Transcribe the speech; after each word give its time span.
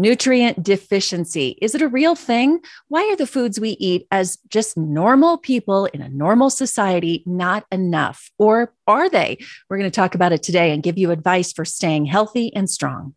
Nutrient 0.00 0.62
deficiency. 0.62 1.58
Is 1.60 1.74
it 1.74 1.82
a 1.82 1.88
real 1.88 2.14
thing? 2.14 2.60
Why 2.86 3.02
are 3.10 3.16
the 3.16 3.26
foods 3.26 3.58
we 3.58 3.70
eat 3.80 4.06
as 4.12 4.38
just 4.48 4.76
normal 4.76 5.38
people 5.38 5.86
in 5.86 6.00
a 6.00 6.08
normal 6.08 6.50
society 6.50 7.24
not 7.26 7.66
enough? 7.72 8.30
Or 8.38 8.72
are 8.86 9.10
they? 9.10 9.38
We're 9.68 9.78
going 9.78 9.90
to 9.90 9.94
talk 9.94 10.14
about 10.14 10.30
it 10.30 10.44
today 10.44 10.70
and 10.70 10.84
give 10.84 10.98
you 10.98 11.10
advice 11.10 11.52
for 11.52 11.64
staying 11.64 12.06
healthy 12.06 12.54
and 12.54 12.70
strong. 12.70 13.16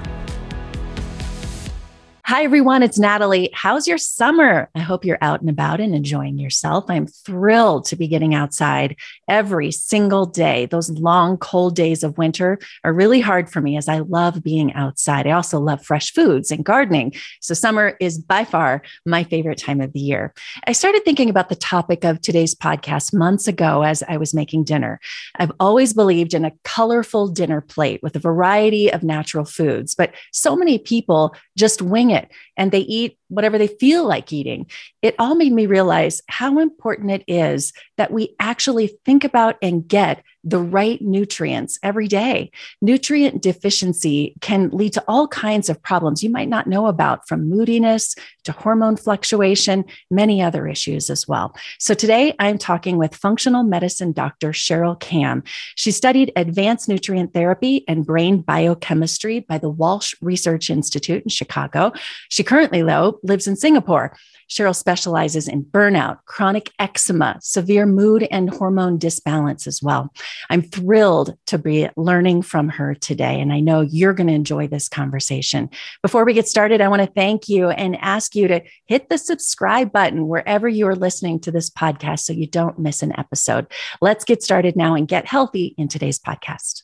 Hi, 2.31 2.45
everyone. 2.45 2.81
It's 2.81 2.97
Natalie. 2.97 3.49
How's 3.51 3.89
your 3.89 3.97
summer? 3.97 4.69
I 4.73 4.79
hope 4.79 5.03
you're 5.03 5.17
out 5.19 5.41
and 5.41 5.49
about 5.49 5.81
and 5.81 5.93
enjoying 5.93 6.37
yourself. 6.37 6.85
I'm 6.87 7.05
thrilled 7.05 7.83
to 7.87 7.97
be 7.97 8.07
getting 8.07 8.33
outside 8.33 8.95
every 9.27 9.69
single 9.73 10.25
day. 10.25 10.65
Those 10.65 10.89
long, 10.91 11.37
cold 11.37 11.75
days 11.75 12.03
of 12.03 12.17
winter 12.17 12.57
are 12.85 12.93
really 12.93 13.19
hard 13.19 13.49
for 13.49 13.59
me 13.59 13.75
as 13.75 13.89
I 13.89 13.99
love 13.99 14.41
being 14.41 14.71
outside. 14.75 15.27
I 15.27 15.31
also 15.31 15.59
love 15.59 15.83
fresh 15.83 16.13
foods 16.13 16.51
and 16.51 16.63
gardening. 16.63 17.15
So, 17.41 17.53
summer 17.53 17.97
is 17.99 18.17
by 18.17 18.45
far 18.45 18.81
my 19.05 19.25
favorite 19.25 19.57
time 19.57 19.81
of 19.81 19.91
the 19.91 19.99
year. 19.99 20.33
I 20.65 20.71
started 20.71 21.03
thinking 21.03 21.29
about 21.29 21.49
the 21.49 21.55
topic 21.55 22.05
of 22.05 22.21
today's 22.21 22.55
podcast 22.55 23.13
months 23.13 23.45
ago 23.49 23.83
as 23.83 24.03
I 24.07 24.15
was 24.15 24.33
making 24.33 24.63
dinner. 24.63 25.01
I've 25.35 25.51
always 25.59 25.91
believed 25.91 26.33
in 26.33 26.45
a 26.45 26.53
colorful 26.63 27.27
dinner 27.27 27.59
plate 27.59 28.01
with 28.01 28.15
a 28.15 28.19
variety 28.19 28.89
of 28.89 29.03
natural 29.03 29.43
foods, 29.43 29.95
but 29.95 30.13
so 30.31 30.55
many 30.55 30.77
people 30.77 31.35
just 31.57 31.81
wing 31.81 32.11
it 32.11 32.20
it 32.21 32.31
and 32.57 32.71
they 32.71 32.79
eat 32.79 33.17
whatever 33.29 33.57
they 33.57 33.67
feel 33.67 34.07
like 34.07 34.31
eating. 34.33 34.67
It 35.01 35.15
all 35.19 35.35
made 35.35 35.53
me 35.53 35.65
realize 35.65 36.21
how 36.27 36.59
important 36.59 37.11
it 37.11 37.23
is 37.27 37.73
that 37.97 38.11
we 38.11 38.35
actually 38.39 38.87
think 39.05 39.23
about 39.23 39.57
and 39.61 39.87
get 39.87 40.23
the 40.43 40.59
right 40.59 41.01
nutrients 41.01 41.77
every 41.83 42.07
day. 42.07 42.51
Nutrient 42.81 43.41
deficiency 43.41 44.35
can 44.41 44.69
lead 44.69 44.93
to 44.93 45.03
all 45.07 45.27
kinds 45.27 45.69
of 45.69 45.81
problems 45.81 46.23
you 46.23 46.29
might 46.29 46.49
not 46.49 46.67
know 46.67 46.87
about, 46.87 47.27
from 47.27 47.49
moodiness 47.49 48.15
to 48.43 48.51
hormone 48.51 48.97
fluctuation, 48.97 49.85
many 50.09 50.41
other 50.41 50.67
issues 50.67 51.09
as 51.09 51.27
well. 51.27 51.55
So 51.79 51.93
today 51.93 52.33
I'm 52.39 52.57
talking 52.57 52.97
with 52.97 53.15
functional 53.15 53.63
medicine 53.63 54.11
doctor 54.11 54.49
Cheryl 54.51 54.99
Kam. 54.99 55.43
She 55.75 55.91
studied 55.91 56.31
advanced 56.35 56.89
nutrient 56.89 57.33
therapy 57.33 57.83
and 57.87 58.05
brain 58.05 58.41
biochemistry 58.41 59.41
by 59.41 59.57
the 59.57 59.69
Walsh 59.69 60.15
Research 60.21 60.69
Institute 60.69 61.23
in 61.23 61.29
Chicago. 61.29 61.91
She 62.29 62.43
currently, 62.43 62.81
though, 62.81 63.19
lives 63.23 63.47
in 63.47 63.55
Singapore. 63.55 64.17
Cheryl 64.51 64.75
specializes 64.75 65.47
in 65.47 65.63
burnout, 65.63 66.19
chronic 66.25 66.73
eczema, 66.77 67.39
severe 67.41 67.85
mood 67.85 68.27
and 68.29 68.49
hormone 68.49 68.97
disbalance 68.97 69.65
as 69.65 69.81
well. 69.81 70.13
I'm 70.49 70.61
thrilled 70.61 71.37
to 71.47 71.57
be 71.57 71.87
learning 71.95 72.41
from 72.41 72.67
her 72.67 72.93
today, 72.93 73.39
and 73.39 73.53
I 73.53 73.61
know 73.61 73.79
you're 73.79 74.13
going 74.13 74.27
to 74.27 74.33
enjoy 74.33 74.67
this 74.67 74.89
conversation. 74.89 75.69
Before 76.01 76.25
we 76.25 76.33
get 76.33 76.49
started, 76.49 76.81
I 76.81 76.89
want 76.89 77.01
to 77.01 77.07
thank 77.07 77.47
you 77.47 77.69
and 77.69 77.95
ask 78.01 78.35
you 78.35 78.49
to 78.49 78.61
hit 78.87 79.07
the 79.07 79.17
subscribe 79.17 79.93
button 79.93 80.27
wherever 80.27 80.67
you 80.67 80.85
are 80.87 80.95
listening 80.95 81.39
to 81.41 81.51
this 81.51 81.69
podcast 81.69 82.19
so 82.19 82.33
you 82.33 82.45
don't 82.45 82.77
miss 82.77 83.01
an 83.01 83.17
episode. 83.17 83.67
Let's 84.01 84.25
get 84.25 84.43
started 84.43 84.75
now 84.75 84.95
and 84.95 85.07
get 85.07 85.25
healthy 85.25 85.75
in 85.77 85.87
today's 85.87 86.19
podcast. 86.19 86.83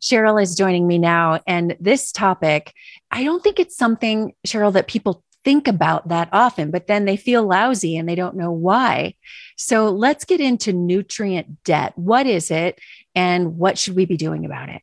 Cheryl 0.00 0.40
is 0.40 0.54
joining 0.54 0.86
me 0.86 0.98
now. 0.98 1.40
And 1.48 1.76
this 1.80 2.12
topic, 2.12 2.72
I 3.10 3.24
don't 3.24 3.42
think 3.42 3.58
it's 3.58 3.76
something, 3.76 4.34
Cheryl, 4.46 4.72
that 4.74 4.86
people 4.86 5.24
think 5.48 5.66
about 5.66 6.08
that 6.08 6.28
often, 6.30 6.70
but 6.70 6.88
then 6.88 7.06
they 7.06 7.16
feel 7.16 7.42
lousy 7.42 7.96
and 7.96 8.06
they 8.06 8.14
don't 8.14 8.36
know 8.36 8.52
why. 8.52 9.14
So 9.56 9.88
let's 9.88 10.26
get 10.26 10.42
into 10.42 10.74
nutrient 10.74 11.64
debt. 11.64 11.96
What 11.96 12.26
is 12.26 12.50
it 12.50 12.78
and 13.14 13.56
what 13.56 13.78
should 13.78 13.96
we 13.96 14.04
be 14.04 14.18
doing 14.18 14.44
about 14.44 14.68
it? 14.68 14.82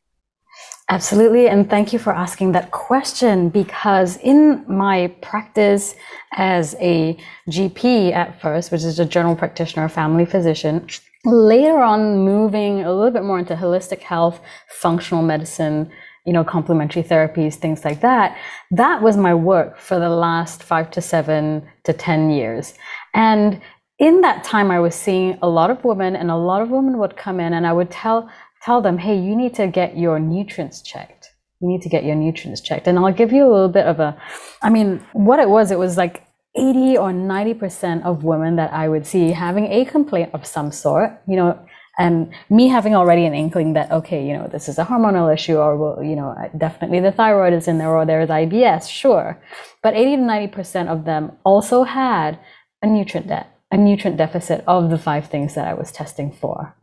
Absolutely. 0.88 1.48
And 1.48 1.70
thank 1.70 1.92
you 1.92 2.00
for 2.00 2.12
asking 2.12 2.50
that 2.52 2.72
question 2.72 3.48
because 3.48 4.16
in 4.16 4.64
my 4.66 5.06
practice 5.22 5.94
as 6.32 6.74
a 6.80 7.16
GP 7.48 8.10
at 8.10 8.40
first, 8.40 8.72
which 8.72 8.82
is 8.82 8.98
a 8.98 9.04
general 9.04 9.36
practitioner, 9.36 9.88
family 9.88 10.24
physician, 10.26 10.84
later 11.24 11.78
on 11.78 12.24
moving 12.24 12.82
a 12.82 12.92
little 12.92 13.12
bit 13.12 13.22
more 13.22 13.38
into 13.38 13.54
holistic 13.54 14.00
health, 14.00 14.40
functional 14.68 15.22
medicine, 15.22 15.92
you 16.26 16.32
know, 16.32 16.44
complementary 16.44 17.02
therapies, 17.02 17.54
things 17.54 17.84
like 17.84 18.00
that. 18.00 18.36
That 18.70 19.00
was 19.00 19.16
my 19.16 19.34
work 19.34 19.78
for 19.78 19.98
the 19.98 20.10
last 20.10 20.62
five 20.62 20.90
to 20.92 21.00
seven 21.00 21.66
to 21.84 21.92
10 21.92 22.30
years. 22.30 22.74
And 23.14 23.60
in 23.98 24.20
that 24.20 24.44
time, 24.44 24.70
I 24.70 24.80
was 24.80 24.94
seeing 24.94 25.38
a 25.40 25.48
lot 25.48 25.70
of 25.70 25.82
women, 25.84 26.16
and 26.16 26.30
a 26.30 26.36
lot 26.36 26.60
of 26.60 26.70
women 26.70 26.98
would 26.98 27.16
come 27.16 27.40
in, 27.40 27.54
and 27.54 27.66
I 27.66 27.72
would 27.72 27.90
tell 27.90 28.28
tell 28.62 28.82
them, 28.82 28.98
"Hey, 28.98 29.16
you 29.16 29.36
need 29.36 29.54
to 29.54 29.66
get 29.68 29.96
your 29.96 30.18
nutrients 30.18 30.82
checked. 30.82 31.30
You 31.60 31.68
need 31.68 31.82
to 31.82 31.88
get 31.88 32.04
your 32.04 32.16
nutrients 32.16 32.60
checked." 32.60 32.86
And 32.88 32.98
I'll 32.98 33.12
give 33.12 33.32
you 33.32 33.44
a 33.46 33.52
little 33.52 33.68
bit 33.68 33.86
of 33.86 34.00
a, 34.00 34.16
I 34.62 34.70
mean, 34.70 35.00
what 35.12 35.38
it 35.38 35.48
was, 35.48 35.70
it 35.70 35.78
was 35.78 35.96
like 35.96 36.24
80 36.56 36.98
or 36.98 37.12
90% 37.12 38.02
of 38.04 38.24
women 38.24 38.56
that 38.56 38.72
I 38.72 38.88
would 38.88 39.06
see 39.06 39.30
having 39.30 39.66
a 39.66 39.84
complaint 39.84 40.30
of 40.34 40.44
some 40.46 40.72
sort, 40.72 41.12
you 41.28 41.36
know, 41.36 41.58
and 41.98 42.32
me 42.50 42.68
having 42.68 42.94
already 42.94 43.24
an 43.24 43.34
inkling 43.34 43.72
that 43.72 43.90
okay 43.90 44.26
you 44.26 44.32
know 44.36 44.48
this 44.48 44.68
is 44.68 44.78
a 44.78 44.84
hormonal 44.84 45.32
issue 45.32 45.56
or 45.56 45.76
well, 45.76 46.02
you 46.02 46.16
know 46.16 46.34
definitely 46.56 47.00
the 47.00 47.12
thyroid 47.12 47.52
is 47.52 47.68
in 47.68 47.78
there 47.78 47.90
or 47.90 48.04
there's 48.04 48.28
IBS 48.28 48.88
sure. 48.88 49.40
But 49.82 49.94
80 49.94 50.16
to 50.16 50.22
90 50.22 50.46
percent 50.48 50.88
of 50.88 51.04
them 51.04 51.32
also 51.44 51.84
had 51.84 52.38
a 52.82 52.86
nutrient 52.86 53.28
debt 53.28 53.52
a 53.70 53.76
nutrient 53.76 54.16
deficit 54.16 54.62
of 54.66 54.90
the 54.90 54.98
five 54.98 55.28
things 55.28 55.54
that 55.54 55.66
I 55.66 55.74
was 55.74 55.90
testing 55.90 56.32
for. 56.32 56.76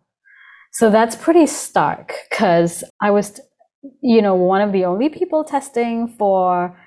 So 0.71 0.89
that's 0.89 1.15
pretty 1.15 1.47
stark 1.47 2.13
because 2.29 2.83
I 3.01 3.11
was 3.11 3.39
you 4.01 4.21
know 4.21 4.35
one 4.35 4.61
of 4.61 4.71
the 4.71 4.85
only 4.85 5.09
people 5.09 5.43
testing 5.43 6.07
for 6.07 6.77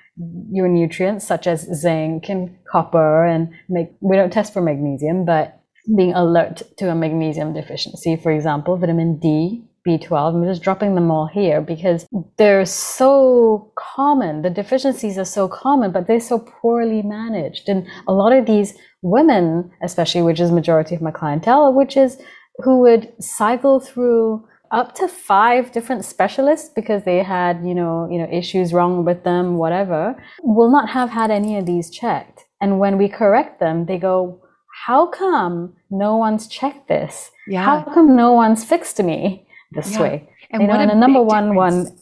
your 0.50 0.68
nutrients 0.68 1.26
such 1.26 1.46
as 1.46 1.68
zinc 1.74 2.28
and 2.28 2.56
copper 2.70 3.24
and 3.26 3.50
make, 3.68 3.90
we 4.00 4.16
don't 4.16 4.32
test 4.32 4.52
for 4.52 4.62
magnesium 4.62 5.26
but 5.26 5.60
being 5.94 6.14
alert 6.14 6.62
to 6.78 6.90
a 6.90 6.94
magnesium 6.94 7.52
deficiency, 7.52 8.16
for 8.16 8.32
example, 8.32 8.76
vitamin 8.76 9.18
D, 9.18 9.64
B12. 9.86 10.34
I'm 10.34 10.44
just 10.44 10.62
dropping 10.62 10.94
them 10.94 11.10
all 11.10 11.26
here 11.26 11.60
because 11.60 12.06
they're 12.38 12.64
so 12.64 13.72
common. 13.76 14.42
The 14.42 14.50
deficiencies 14.50 15.16
are 15.18 15.24
so 15.24 15.48
common, 15.48 15.92
but 15.92 16.06
they're 16.06 16.20
so 16.20 16.38
poorly 16.38 17.02
managed. 17.02 17.68
And 17.68 17.86
a 18.08 18.12
lot 18.12 18.32
of 18.32 18.46
these 18.46 18.74
women, 19.02 19.70
especially, 19.82 20.22
which 20.22 20.40
is 20.40 20.50
majority 20.50 20.94
of 20.94 21.02
my 21.02 21.12
clientele, 21.12 21.72
which 21.72 21.96
is 21.96 22.20
who 22.58 22.80
would 22.80 23.12
cycle 23.20 23.80
through 23.80 24.44
up 24.72 24.94
to 24.96 25.06
five 25.06 25.70
different 25.70 26.04
specialists 26.04 26.70
because 26.74 27.04
they 27.04 27.22
had, 27.22 27.64
you 27.64 27.74
know, 27.74 28.08
you 28.10 28.18
know, 28.18 28.28
issues 28.30 28.72
wrong 28.72 29.04
with 29.04 29.22
them, 29.22 29.56
whatever, 29.56 30.20
will 30.42 30.70
not 30.70 30.88
have 30.88 31.10
had 31.10 31.30
any 31.30 31.56
of 31.56 31.66
these 31.66 31.90
checked. 31.90 32.44
And 32.60 32.80
when 32.80 32.98
we 32.98 33.08
correct 33.08 33.60
them, 33.60 33.86
they 33.86 33.98
go, 33.98 34.40
how 34.84 35.06
come 35.06 35.74
no 35.90 36.16
one's 36.16 36.46
checked 36.46 36.86
this? 36.86 37.30
Yeah. 37.48 37.64
How 37.64 37.82
come 37.82 38.14
no 38.14 38.32
one's 38.32 38.62
fixed 38.62 39.02
me 39.02 39.46
this 39.72 39.92
yeah. 39.92 40.02
way? 40.02 40.28
And 40.50 40.62
you 40.62 40.68
know, 40.68 40.74
and 40.74 40.90
the 40.90 40.94
number 40.94 41.22
one 41.22 41.50
difference. 41.50 41.88
one 41.88 41.98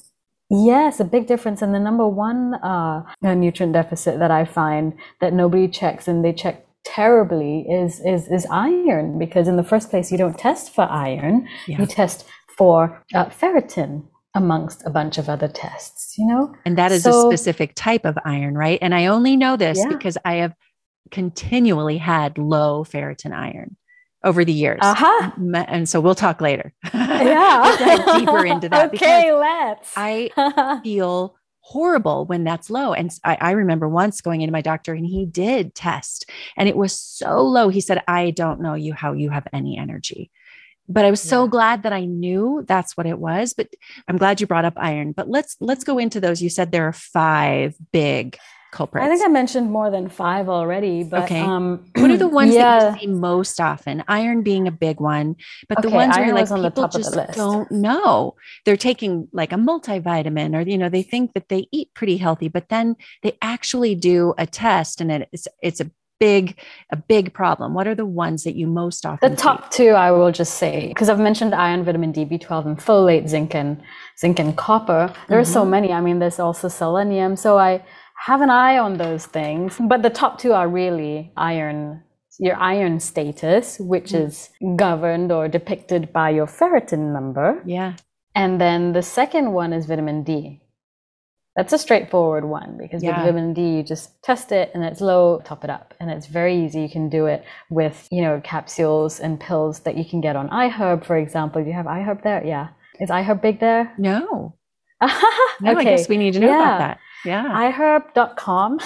Yes, 0.50 1.00
a 1.00 1.04
big 1.04 1.26
difference. 1.26 1.62
And 1.62 1.74
the 1.74 1.80
number 1.80 2.06
one 2.06 2.54
uh, 2.54 3.02
nutrient 3.22 3.72
deficit 3.72 4.18
that 4.18 4.30
I 4.30 4.44
find 4.44 4.92
that 5.20 5.32
nobody 5.32 5.68
checks 5.68 6.06
and 6.06 6.24
they 6.24 6.32
check 6.32 6.66
terribly 6.84 7.60
is 7.60 8.00
is 8.00 8.28
is 8.28 8.46
iron 8.50 9.18
because 9.18 9.48
in 9.48 9.56
the 9.56 9.64
first 9.64 9.88
place 9.88 10.12
you 10.12 10.18
don't 10.18 10.38
test 10.38 10.74
for 10.74 10.82
iron, 10.82 11.48
yeah. 11.66 11.78
you 11.78 11.86
test 11.86 12.26
for 12.58 13.02
uh, 13.14 13.26
ferritin 13.26 14.04
amongst 14.34 14.84
a 14.84 14.90
bunch 14.90 15.16
of 15.16 15.28
other 15.28 15.48
tests. 15.48 16.14
You 16.18 16.26
know, 16.26 16.54
and 16.66 16.76
that 16.76 16.92
is 16.92 17.04
so, 17.04 17.10
a 17.10 17.30
specific 17.30 17.74
type 17.74 18.04
of 18.04 18.18
iron, 18.24 18.54
right? 18.54 18.78
And 18.82 18.94
I 18.94 19.06
only 19.06 19.36
know 19.36 19.56
this 19.56 19.78
yeah. 19.78 19.88
because 19.88 20.18
I 20.24 20.34
have 20.34 20.54
continually 21.10 21.98
had 21.98 22.38
low 22.38 22.84
ferritin 22.84 23.32
iron 23.32 23.76
over 24.24 24.44
the 24.44 24.52
years. 24.52 24.80
Uh-huh. 24.82 25.30
And 25.68 25.88
so 25.88 26.00
we'll 26.00 26.14
talk 26.14 26.40
later. 26.40 26.72
Yeah. 26.94 28.18
deeper 28.18 28.44
into 28.44 28.68
that. 28.68 28.86
okay, 28.94 29.32
let's. 29.32 29.92
I 29.96 30.80
feel 30.82 31.36
horrible 31.60 32.26
when 32.26 32.44
that's 32.44 32.68
low. 32.70 32.92
And 32.92 33.10
I, 33.24 33.38
I, 33.40 33.50
remember 33.52 33.88
once 33.88 34.20
going 34.20 34.42
into 34.42 34.52
my 34.52 34.60
doctor 34.60 34.92
and 34.92 35.06
he 35.06 35.24
did 35.24 35.74
test 35.74 36.28
and 36.56 36.68
it 36.68 36.76
was 36.76 36.98
so 36.98 37.40
low. 37.40 37.70
He 37.70 37.80
said, 37.80 38.02
I 38.06 38.30
don't 38.30 38.60
know 38.60 38.74
you 38.74 38.92
how 38.92 39.12
you 39.12 39.30
have 39.30 39.48
any 39.52 39.78
energy. 39.78 40.30
But 40.88 41.06
I 41.06 41.10
was 41.10 41.22
so 41.22 41.44
yeah. 41.44 41.50
glad 41.50 41.82
that 41.84 41.94
I 41.94 42.04
knew 42.04 42.64
that's 42.66 42.96
what 42.96 43.06
it 43.06 43.18
was. 43.18 43.54
But 43.54 43.68
I'm 44.06 44.18
glad 44.18 44.40
you 44.40 44.46
brought 44.46 44.66
up 44.66 44.74
iron. 44.76 45.12
But 45.12 45.30
let's 45.30 45.56
let's 45.60 45.84
go 45.84 45.98
into 45.98 46.20
those. 46.20 46.42
You 46.42 46.50
said 46.50 46.70
there 46.70 46.86
are 46.86 46.92
five 46.92 47.74
big 47.92 48.36
culprits? 48.74 49.04
I 49.04 49.08
think 49.08 49.22
I 49.24 49.28
mentioned 49.28 49.70
more 49.70 49.88
than 49.90 50.08
five 50.08 50.48
already, 50.48 51.04
but 51.04 51.24
Okay. 51.24 51.40
um, 51.40 51.66
what 52.00 52.10
are 52.10 52.16
the 52.16 52.28
ones 52.28 52.54
yeah. 52.54 52.78
that 52.80 52.94
you 52.94 53.00
see 53.00 53.06
most 53.14 53.60
often? 53.60 54.04
Iron 54.08 54.42
being 54.42 54.66
a 54.68 54.72
big 54.86 55.00
one, 55.00 55.36
but 55.68 55.80
the 55.82 55.88
Okay, 55.88 55.96
ones 56.02 56.16
where 56.18 56.34
like 56.34 56.48
the 56.48 56.70
people 56.70 56.88
the 56.88 56.98
just 56.98 57.36
don't 57.36 57.70
know. 57.70 58.34
They're 58.64 58.76
taking 58.90 59.28
like 59.32 59.52
a 59.52 59.56
multivitamin, 59.56 60.54
or 60.56 60.62
you 60.68 60.78
know, 60.78 60.88
they 60.88 61.02
think 61.02 61.32
that 61.34 61.48
they 61.48 61.66
eat 61.72 61.88
pretty 61.94 62.16
healthy, 62.16 62.48
but 62.48 62.68
then 62.68 62.96
they 63.22 63.32
actually 63.40 63.94
do 63.94 64.34
a 64.38 64.46
test, 64.46 65.00
and 65.00 65.08
it's 65.32 65.46
it's 65.62 65.80
a 65.80 65.90
big 66.20 66.58
a 66.90 66.96
big 66.96 67.32
problem. 67.40 67.74
What 67.74 67.86
are 67.86 67.94
the 67.94 68.06
ones 68.06 68.44
that 68.44 68.54
you 68.60 68.66
most 68.66 69.04
often 69.06 69.30
The 69.30 69.36
see? 69.36 69.42
top 69.42 69.70
two, 69.70 69.90
I 70.06 70.10
will 70.10 70.32
just 70.32 70.54
say, 70.62 70.88
because 70.88 71.08
I've 71.10 71.20
mentioned 71.20 71.54
iron, 71.54 71.84
vitamin 71.84 72.12
D, 72.12 72.24
B12, 72.24 72.66
and 72.66 72.78
folate, 72.78 73.28
zinc, 73.28 73.54
and 73.54 73.70
zinc 74.18 74.38
and 74.38 74.56
copper. 74.56 75.12
There 75.28 75.38
are 75.38 75.44
so 75.58 75.64
many. 75.64 75.92
I 75.92 76.00
mean, 76.00 76.18
there's 76.20 76.38
also 76.38 76.68
selenium. 76.68 77.36
So 77.36 77.58
I 77.58 77.82
have 78.16 78.40
an 78.40 78.50
eye 78.50 78.78
on 78.78 78.96
those 78.96 79.26
things. 79.26 79.78
But 79.80 80.02
the 80.02 80.10
top 80.10 80.38
two 80.38 80.52
are 80.52 80.68
really 80.68 81.32
iron, 81.36 82.02
your 82.38 82.56
iron 82.56 83.00
status, 83.00 83.78
which 83.78 84.10
mm. 84.12 84.26
is 84.26 84.50
governed 84.76 85.32
or 85.32 85.48
depicted 85.48 86.12
by 86.12 86.30
your 86.30 86.46
ferritin 86.46 87.12
number, 87.12 87.62
Yeah, 87.64 87.94
and 88.34 88.60
then 88.60 88.92
the 88.92 89.02
second 89.02 89.52
one 89.52 89.72
is 89.72 89.86
vitamin 89.86 90.22
D. 90.24 90.60
That's 91.56 91.72
a 91.72 91.78
straightforward 91.78 92.44
one 92.44 92.76
because 92.76 93.02
Yeah. 93.02 93.10
with 93.10 93.26
vitamin 93.26 93.54
D, 93.54 93.76
you 93.76 93.82
just 93.84 94.20
test 94.24 94.50
it 94.50 94.72
and 94.74 94.82
it's 94.82 95.00
low, 95.00 95.40
top 95.44 95.62
it 95.62 95.70
up. 95.70 95.94
And 96.00 96.10
it's 96.10 96.26
very 96.26 96.56
easy. 96.64 96.80
You 96.80 96.88
can 96.88 97.08
do 97.08 97.26
it 97.26 97.44
with, 97.70 98.08
you 98.10 98.22
know, 98.22 98.40
capsules 98.42 99.20
and 99.20 99.38
pills 99.38 99.80
that 99.80 99.96
you 99.96 100.04
can 100.04 100.20
get 100.20 100.34
on 100.34 100.48
iHerb, 100.48 101.04
for 101.04 101.16
example. 101.16 101.62
Do 101.62 101.68
you 101.68 101.74
have 101.74 101.86
iHerb 101.86 102.24
there? 102.24 102.44
Yeah. 102.44 102.70
Is 103.00 103.08
iHerb 103.08 103.40
big 103.40 103.60
there? 103.60 103.92
no, 103.98 104.56
no. 105.60 105.78
I 105.78 105.84
guess 105.84 106.08
we 106.08 106.16
need 106.16 106.32
to 106.34 106.40
know 106.40 106.48
about 106.48 106.78
that. 106.78 106.98
Yeah, 107.24 107.44
iHerb.com, 107.72 108.78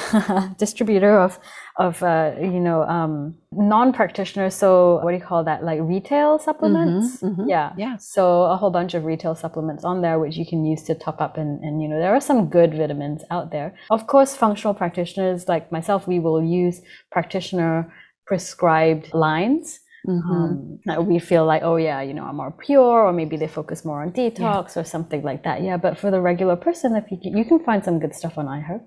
distributor 0.58 1.18
of 1.18 1.38
of 1.78 2.02
uh, 2.02 2.32
you 2.40 2.60
know 2.60 2.82
um, 2.82 3.34
non-practitioners. 3.52 4.54
So 4.54 5.00
what 5.02 5.10
do 5.12 5.16
you 5.16 5.24
call 5.24 5.44
that? 5.44 5.64
Like 5.64 5.80
retail 5.80 6.38
supplements. 6.38 7.20
mhm. 7.22 7.44
Yeah, 7.48 7.72
Yeah. 7.76 7.96
So 7.98 8.42
a 8.44 8.56
whole 8.56 8.70
bunch 8.70 8.94
of 8.94 9.04
retail 9.04 9.34
supplements 9.34 9.84
on 9.84 10.02
there, 10.02 10.18
which 10.18 10.36
you 10.36 10.46
can 10.46 10.64
use 10.64 10.82
to 10.84 10.94
top 10.94 11.20
up, 11.20 11.36
and 11.36 11.62
and 11.64 11.82
you 11.82 11.88
know 11.88 11.98
there 11.98 12.14
are 12.14 12.20
some 12.20 12.48
good 12.48 12.74
vitamins 12.74 13.22
out 13.30 13.50
there. 13.52 13.74
Of 13.90 14.06
course, 14.06 14.34
functional 14.36 14.74
practitioners 14.74 15.48
like 15.48 15.70
myself, 15.72 16.06
we 16.06 16.18
will 16.20 16.42
use 16.42 16.80
practitioner 17.10 17.92
prescribed 18.26 19.12
lines. 19.14 19.80
Mhm. 20.08 20.30
Um, 20.30 20.78
that 20.86 21.04
we 21.06 21.18
feel 21.18 21.44
like, 21.44 21.62
oh 21.62 21.76
yeah, 21.76 22.00
you 22.00 22.14
know, 22.14 22.24
I'm 22.24 22.36
more 22.36 22.50
pure, 22.50 23.04
or 23.06 23.12
maybe 23.12 23.36
they 23.36 23.46
focus 23.48 23.84
more 23.84 24.00
on 24.02 24.10
detox 24.12 24.76
or 24.76 24.84
something 24.84 25.22
like 25.22 25.42
that. 25.44 25.62
Yeah, 25.62 25.76
but 25.76 25.98
for 25.98 26.10
the 26.10 26.20
regular 26.20 26.56
person, 26.56 26.96
if 26.96 27.10
you 27.10 27.18
you 27.22 27.44
can 27.44 27.60
find 27.62 27.84
some 27.84 27.98
good 28.00 28.14
stuff 28.14 28.38
on 28.38 28.46
iHerb. 28.46 28.80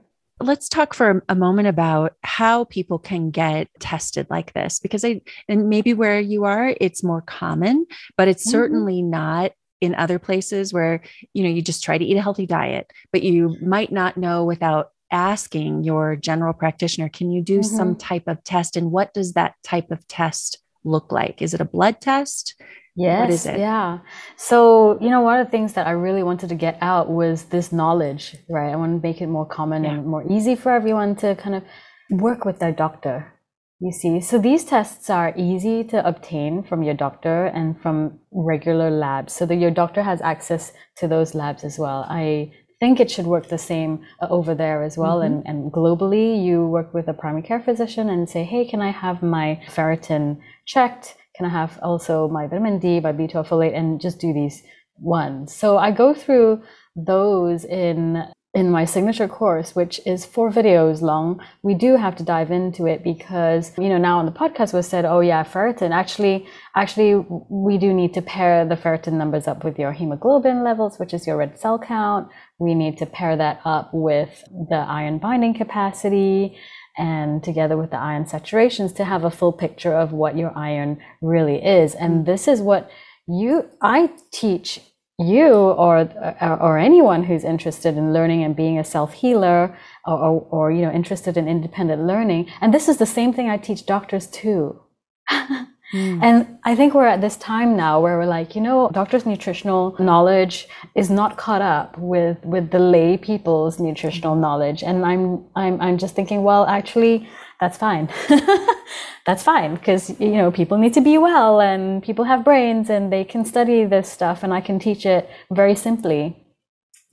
let's 0.43 0.67
talk 0.67 0.95
for 0.95 1.23
a 1.29 1.35
moment 1.35 1.67
about 1.67 2.13
how 2.23 2.63
people 2.63 2.97
can 2.97 3.29
get 3.29 3.67
tested 3.79 4.25
like 4.31 4.53
this 4.53 4.79
because 4.79 5.05
I 5.05 5.21
and 5.47 5.69
maybe 5.69 5.93
where 5.93 6.19
you 6.19 6.45
are 6.45 6.73
it's 6.81 7.03
more 7.03 7.21
common 7.21 7.85
but 8.17 8.27
it's 8.27 8.47
Mhm. 8.47 8.51
certainly 8.57 9.03
not 9.03 9.51
in 9.81 9.93
other 9.93 10.17
places 10.17 10.73
where 10.73 11.01
you 11.35 11.43
know 11.43 11.49
you 11.55 11.61
just 11.61 11.83
try 11.83 11.95
to 11.99 12.03
eat 12.09 12.17
a 12.17 12.21
healthy 12.27 12.47
diet 12.47 12.85
but 13.13 13.21
you 13.21 13.55
might 13.61 13.91
not 13.91 14.17
know 14.17 14.43
without 14.43 14.85
asking 15.11 15.83
your 15.83 16.15
general 16.15 16.53
practitioner 16.53 17.07
can 17.17 17.29
you 17.29 17.43
do 17.43 17.61
some 17.61 17.95
type 17.95 18.27
of 18.27 18.43
test 18.43 18.75
and 18.77 18.91
what 18.91 19.13
does 19.13 19.33
that 19.33 19.53
type 19.63 19.91
of 19.91 20.07
test 20.07 20.57
look 20.83 21.11
like 21.11 21.41
is 21.41 21.53
it 21.53 21.61
a 21.61 21.65
blood 21.65 21.99
test 22.01 22.55
Yes, 22.95 23.31
is 23.31 23.45
it? 23.45 23.59
yeah. 23.59 23.99
So, 24.35 24.99
you 24.99 25.09
know, 25.09 25.21
one 25.21 25.39
of 25.39 25.47
the 25.47 25.51
things 25.51 25.73
that 25.73 25.87
I 25.87 25.91
really 25.91 26.23
wanted 26.23 26.49
to 26.49 26.55
get 26.55 26.77
out 26.81 27.09
was 27.09 27.45
this 27.45 27.71
knowledge, 27.71 28.35
right? 28.49 28.69
I 28.69 28.75
want 28.75 29.01
to 29.01 29.07
make 29.07 29.21
it 29.21 29.27
more 29.27 29.45
common 29.45 29.85
Yeah. 29.85 29.91
and 29.91 30.05
more 30.05 30.25
easy 30.29 30.55
for 30.55 30.73
everyone 30.73 31.15
to 31.17 31.35
kind 31.35 31.55
of 31.55 31.63
work 32.09 32.43
with 32.43 32.59
their 32.59 32.73
doctor. 32.73 33.31
You 33.79 33.93
see, 33.93 34.19
so 34.19 34.37
these 34.37 34.65
tests 34.65 35.09
are 35.09 35.33
easy 35.37 35.85
to 35.85 36.05
obtain 36.05 36.63
from 36.63 36.83
your 36.83 36.93
doctor 36.93 37.45
and 37.45 37.81
from 37.81 38.19
regular 38.31 38.89
labs 38.91 39.31
so 39.33 39.45
that 39.45 39.55
your 39.55 39.71
doctor 39.71 40.03
has 40.03 40.21
access 40.21 40.73
to 40.97 41.07
those 41.07 41.33
labs 41.33 41.63
as 41.63 41.79
well. 41.79 42.05
I 42.09 42.51
think 42.81 42.99
it 42.99 43.11
should 43.11 43.27
work 43.27 43.47
the 43.47 43.59
same 43.59 44.03
uh, 44.19 44.27
over 44.29 44.55
there 44.55 44.81
as 44.83 44.97
well. 44.97 45.21
And, 45.21 45.45
and 45.45 45.71
globally, 45.71 46.43
you 46.43 46.65
work 46.65 46.93
with 46.95 47.07
a 47.07 47.13
primary 47.13 47.43
care 47.43 47.61
physician 47.61 48.09
and 48.09 48.27
say, 48.27 48.43
hey, 48.43 48.65
can 48.65 48.81
I 48.81 48.89
have 48.89 49.21
my 49.21 49.61
ferritin 49.67 50.39
checked? 50.65 51.15
Can 51.35 51.45
I 51.45 51.49
have 51.49 51.79
also 51.83 52.27
my 52.27 52.47
vitamin 52.47 52.79
D, 52.79 52.99
my 52.99 53.13
B12 53.13 53.47
folate, 53.47 53.77
and 53.77 54.01
just 54.01 54.19
do 54.19 54.33
these 54.33 54.63
ones? 54.97 55.53
So 55.53 55.77
I 55.77 55.91
go 55.91 56.15
through 56.15 56.63
those 56.95 57.63
in 57.65 58.23
in 58.53 58.69
my 58.69 58.83
signature 58.83 59.29
course, 59.29 59.75
which 59.75 60.01
is 60.05 60.25
four 60.25 60.51
videos 60.51 61.01
long. 61.01 61.41
We 61.63 61.73
do 61.73 61.95
have 61.95 62.17
to 62.17 62.23
dive 62.23 62.51
into 62.51 62.85
it 62.85 63.01
because 63.01 63.71
you 63.77 63.87
know 63.87 63.97
now 63.97 64.19
on 64.19 64.25
the 64.25 64.31
podcast 64.31 64.73
was 64.73 64.87
said, 64.87 65.05
oh 65.05 65.21
yeah, 65.21 65.43
ferritin. 65.43 65.91
Actually, 65.91 66.45
actually, 66.75 67.25
we 67.49 67.77
do 67.77 67.93
need 67.93 68.13
to 68.13 68.21
pair 68.21 68.65
the 68.65 68.75
ferritin 68.75 69.13
numbers 69.13 69.47
up 69.47 69.63
with 69.63 69.79
your 69.79 69.93
hemoglobin 69.93 70.63
levels, 70.63 70.99
which 70.99 71.13
is 71.13 71.25
your 71.25 71.37
red 71.37 71.57
cell 71.57 71.79
count. 71.79 72.29
We 72.59 72.75
need 72.75 72.97
to 72.97 73.05
pair 73.05 73.37
that 73.37 73.61
up 73.63 73.91
with 73.93 74.43
the 74.69 74.75
iron 74.75 75.19
binding 75.19 75.53
capacity 75.53 76.57
and 76.97 77.41
together 77.41 77.77
with 77.77 77.91
the 77.91 77.97
iron 77.97 78.25
saturations 78.25 78.93
to 78.97 79.05
have 79.05 79.23
a 79.23 79.31
full 79.31 79.53
picture 79.53 79.93
of 79.93 80.11
what 80.11 80.37
your 80.37 80.55
iron 80.57 80.99
really 81.21 81.63
is. 81.63 81.95
And 81.95 82.25
this 82.25 82.49
is 82.49 82.59
what 82.59 82.91
you 83.27 83.69
I 83.81 84.11
teach 84.31 84.81
you 85.21 85.53
or 85.53 86.09
or, 86.41 86.61
or 86.61 86.77
anyone 86.77 87.23
who's 87.23 87.43
interested 87.43 87.97
in 87.97 88.13
learning 88.13 88.43
and 88.43 88.55
being 88.55 88.77
a 88.79 88.83
self 88.83 89.13
healer 89.13 89.77
or, 90.05 90.17
or, 90.17 90.47
or 90.51 90.71
you 90.71 90.81
know 90.81 90.91
interested 90.91 91.37
in 91.37 91.47
independent 91.47 92.03
learning. 92.03 92.49
And 92.61 92.73
this 92.73 92.87
is 92.87 92.97
the 92.97 93.05
same 93.05 93.33
thing 93.33 93.49
I 93.49 93.57
teach 93.57 93.85
doctors 93.85 94.27
too. 94.27 94.81
Hmm. 95.91 96.19
And 96.23 96.57
I 96.63 96.75
think 96.75 96.93
we're 96.93 97.07
at 97.07 97.19
this 97.19 97.35
time 97.35 97.75
now 97.75 97.99
where 97.99 98.17
we're 98.17 98.25
like, 98.25 98.55
you 98.55 98.61
know, 98.61 98.89
doctors' 98.93 99.25
nutritional 99.25 99.95
knowledge 99.99 100.67
is 100.95 101.09
not 101.09 101.37
caught 101.37 101.61
up 101.61 101.97
with 101.97 102.37
with 102.45 102.71
the 102.71 102.79
lay 102.79 103.17
people's 103.17 103.79
nutritional 103.79 104.35
knowledge. 104.35 104.83
And 104.83 105.05
I'm 105.05 105.43
I'm 105.55 105.81
I'm 105.81 105.97
just 105.97 106.15
thinking, 106.15 106.43
well, 106.43 106.65
actually, 106.65 107.27
that's 107.59 107.77
fine. 107.77 108.09
that's 109.25 109.43
fine 109.43 109.75
because 109.75 110.19
you 110.19 110.31
know 110.31 110.49
people 110.49 110.77
need 110.77 110.93
to 110.93 111.01
be 111.01 111.17
well 111.17 111.59
and 111.61 112.01
people 112.01 112.25
have 112.25 112.43
brains 112.43 112.89
and 112.89 113.11
they 113.11 113.23
can 113.23 113.45
study 113.45 113.85
this 113.85 114.09
stuff 114.09 114.43
and 114.43 114.53
I 114.53 114.61
can 114.61 114.79
teach 114.79 115.05
it 115.05 115.29
very 115.51 115.75
simply. 115.75 116.40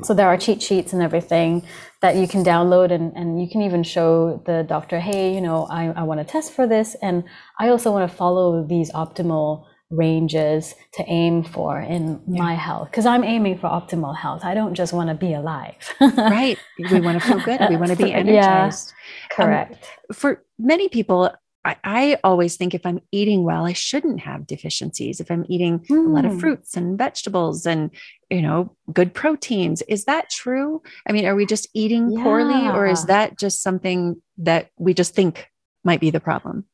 So 0.05 0.15
there 0.15 0.29
are 0.29 0.37
cheat 0.37 0.63
sheets 0.63 0.93
and 0.93 1.03
everything 1.03 1.67
that 2.03 2.15
you 2.15 2.29
can 2.29 2.45
download 2.45 2.93
and, 2.93 3.13
and 3.17 3.41
you 3.43 3.49
can 3.51 3.63
even 3.63 3.83
show 3.83 4.41
the 4.47 4.63
doctor, 4.63 5.01
hey, 5.01 5.35
you 5.35 5.41
know, 5.41 5.67
I, 5.69 5.87
I 5.89 6.05
want 6.05 6.21
to 6.21 6.25
test 6.25 6.53
for 6.53 6.69
this 6.69 6.95
and 7.03 7.25
I 7.59 7.69
also 7.71 7.91
want 7.91 8.09
to 8.09 8.17
follow 8.17 8.65
these 8.65 8.93
optimal 8.93 9.65
ranges 9.91 10.77
to 10.93 11.03
aim 11.09 11.43
for 11.43 11.81
in 11.81 12.23
my 12.29 12.55
health 12.55 12.91
because 12.91 13.07
I'm 13.07 13.25
aiming 13.25 13.59
for 13.59 13.69
optimal 13.69 14.15
health. 14.17 14.45
I 14.45 14.55
don't 14.55 14.75
just 14.75 14.93
want 14.93 15.09
to 15.09 15.15
be 15.17 15.33
alive. 15.35 15.75
right 16.01 16.59
we 16.79 17.01
want 17.01 17.21
to 17.21 17.27
feel 17.29 17.41
good 17.41 17.59
we 17.69 17.77
want 17.83 17.91
to 17.91 17.97
be 17.97 18.11
Yeah. 18.11 18.19
energized 18.19 18.93
Correct. 19.31 19.85
for 20.13 20.45
many 20.61 20.89
people, 20.89 21.33
I, 21.65 21.77
I 21.85 22.19
always 22.25 22.57
think 22.57 22.75
if 22.75 22.87
I'm 22.87 23.01
eating 23.13 23.45
well, 23.45 23.67
I 23.67 23.73
shouldn't 23.73 24.21
have 24.21 24.47
deficiencies. 24.47 25.21
If 25.21 25.31
I'm 25.31 25.45
eating 25.49 25.85
a 25.91 25.95
lot 25.95 26.25
of 26.25 26.33
Mm. 26.33 26.41
fruits 26.41 26.77
and 26.77 26.97
vegetables 26.97 27.67
and 27.67 27.91
you 28.31 28.43
know 28.43 28.77
good 28.93 29.13
proteins, 29.13 29.83
is 29.83 30.05
that 30.05 30.31
true? 30.31 30.83
I 31.07 31.13
mean, 31.13 31.27
are 31.27 31.35
we 31.35 31.47
just 31.47 31.69
eating 31.75 32.23
poorly, 32.23 32.69
or 32.69 32.87
is 32.87 33.05
that 33.07 33.39
just 33.39 33.63
something 33.63 34.23
that 34.39 34.71
we 34.79 34.95
just 34.95 35.15
think 35.15 35.51
might 35.85 36.01
be 36.01 36.11
the 36.11 36.21
problem? 36.21 36.65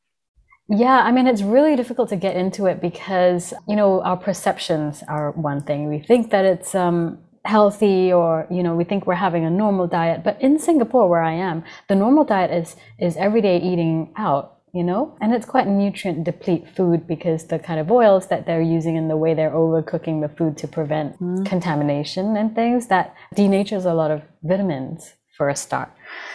Yeah, 0.67 0.99
I 1.03 1.11
mean, 1.11 1.27
it's 1.27 1.43
really 1.43 1.75
difficult 1.75 2.09
to 2.09 2.15
get 2.15 2.35
into 2.35 2.65
it 2.65 2.81
because, 2.81 3.53
you 3.67 3.75
know, 3.75 4.01
our 4.01 4.17
perceptions 4.17 5.03
are 5.07 5.31
one 5.31 5.61
thing. 5.61 5.89
We 5.89 5.99
think 5.99 6.31
that 6.31 6.43
it's 6.43 6.73
um, 6.73 7.19
healthy 7.43 8.11
or, 8.11 8.47
you 8.49 8.63
know, 8.63 8.75
we 8.75 8.83
think 8.83 9.05
we're 9.05 9.13
having 9.13 9.45
a 9.45 9.49
normal 9.51 9.85
diet. 9.85 10.23
But 10.23 10.41
in 10.41 10.57
Singapore, 10.57 11.07
where 11.07 11.21
I 11.21 11.33
am, 11.33 11.63
the 11.87 11.93
normal 11.93 12.23
diet 12.23 12.49
is, 12.51 12.75
is 12.97 13.15
everyday 13.15 13.57
eating 13.57 14.11
out, 14.17 14.54
you 14.75 14.83
know, 14.83 15.15
and 15.21 15.33
it's 15.33 15.45
quite 15.45 15.67
nutrient 15.67 16.25
deplete 16.25 16.67
food 16.75 17.07
because 17.07 17.47
the 17.47 17.57
kind 17.57 17.79
of 17.79 17.89
oils 17.89 18.27
that 18.27 18.45
they're 18.45 18.61
using 18.61 18.97
and 18.97 19.09
the 19.09 19.15
way 19.15 19.33
they're 19.33 19.51
overcooking 19.51 20.21
the 20.21 20.27
food 20.27 20.57
to 20.57 20.67
prevent 20.67 21.15
hmm. 21.15 21.43
contamination 21.45 22.35
and 22.35 22.53
things 22.53 22.87
that 22.87 23.15
denatures 23.37 23.85
a 23.85 23.93
lot 23.93 24.11
of 24.11 24.21
vitamins 24.43 25.13
for 25.37 25.47
a 25.47 25.55
start. 25.55 25.89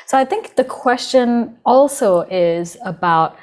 So 0.07 0.17
I 0.17 0.25
think 0.25 0.57
the 0.57 0.65
question 0.65 1.59
also 1.67 2.23
is 2.31 2.79
about 2.83 3.37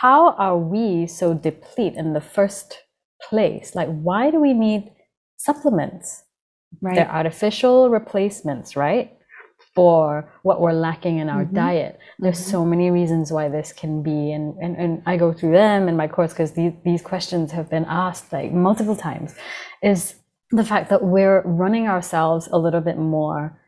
how 0.00 0.32
are 0.32 0.58
we 0.58 1.06
so 1.06 1.34
deplete 1.34 1.94
in 1.94 2.12
the 2.12 2.20
first 2.20 2.82
place? 3.22 3.76
Like, 3.76 3.88
why 3.88 4.32
do 4.32 4.40
we 4.40 4.54
need 4.54 4.90
supplements? 5.36 6.24
Right. 6.80 6.96
They're 6.96 7.10
artificial 7.10 7.90
replacements, 7.90 8.74
right? 8.74 9.16
For 9.74 10.30
what 10.42 10.60
we're 10.60 10.72
lacking 10.72 11.18
in 11.18 11.30
our 11.30 11.44
Mhm. 11.46 11.54
diet. 11.54 11.98
There's 12.18 12.38
Mhm. 12.40 12.50
so 12.50 12.64
many 12.64 12.90
reasons 12.90 13.32
why 13.32 13.48
this 13.48 13.72
can 13.72 14.02
be, 14.02 14.30
and, 14.32 14.54
and, 14.60 14.76
and 14.76 15.02
I 15.06 15.16
go 15.16 15.32
through 15.32 15.52
them 15.52 15.88
in 15.88 15.96
my 15.96 16.08
course 16.08 16.32
because 16.34 16.52
these, 16.52 16.74
these 16.84 17.00
questions 17.02 17.52
have 17.52 17.70
been 17.70 17.86
asked 17.88 18.32
like 18.32 18.52
multiple 18.52 18.96
times. 18.96 19.34
Is 19.82 20.16
the 20.50 20.64
fact 20.64 20.90
that 20.90 21.02
we're 21.02 21.40
running 21.46 21.88
ourselves 21.88 22.48
a 22.52 22.58
little 22.58 22.82
bit 22.82 22.98
more 22.98 23.58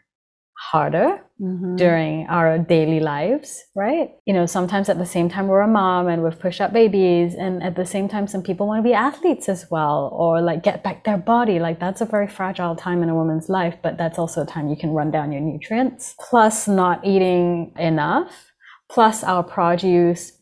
harder 0.71 1.24
mm-hmm. 1.41 1.77
during 1.77 2.27
our 2.29 2.59
daily 2.59 3.01
lives, 3.01 3.65
right? 3.75 4.11
You 4.27 4.35
know, 4.35 4.47
sometimes 4.47 4.89
at 4.89 4.99
the 4.99 5.07
same 5.07 5.29
time 5.29 5.49
we're 5.49 5.61
a 5.61 5.69
mom 5.69 6.09
and 6.09 6.23
we've 6.23 6.39
pushed 6.39 6.61
up 6.61 6.73
babies, 6.73 7.35
and 7.35 7.63
at 7.63 7.77
the 7.77 7.87
same 7.87 8.09
time, 8.09 8.27
some 8.27 8.43
people 8.43 8.67
want 8.67 8.79
to 8.79 8.89
be 8.89 8.95
athletes 8.95 9.49
as 9.49 9.67
well, 9.71 10.11
or 10.13 10.41
like 10.41 10.63
get 10.63 10.83
back 10.83 11.05
their 11.05 11.19
body. 11.19 11.59
Like 11.59 11.81
that's 11.81 12.01
a 12.01 12.07
very 12.07 12.29
fragile 12.29 12.77
time 12.77 13.03
in 13.03 13.09
a 13.09 13.15
woman's 13.15 13.49
life, 13.49 13.77
but 13.83 13.99
that's 13.99 14.19
also 14.19 14.43
a 14.43 14.47
time 14.47 14.69
you 14.69 14.77
can 14.77 14.91
run 14.91 15.11
down 15.11 15.33
your 15.33 15.41
nutrients. 15.41 16.15
Plus, 16.19 16.69
not 16.69 17.05
eating 17.05 17.73
enough, 17.79 18.53
plus 18.91 19.25
our 19.25 19.43
produce 19.43 20.33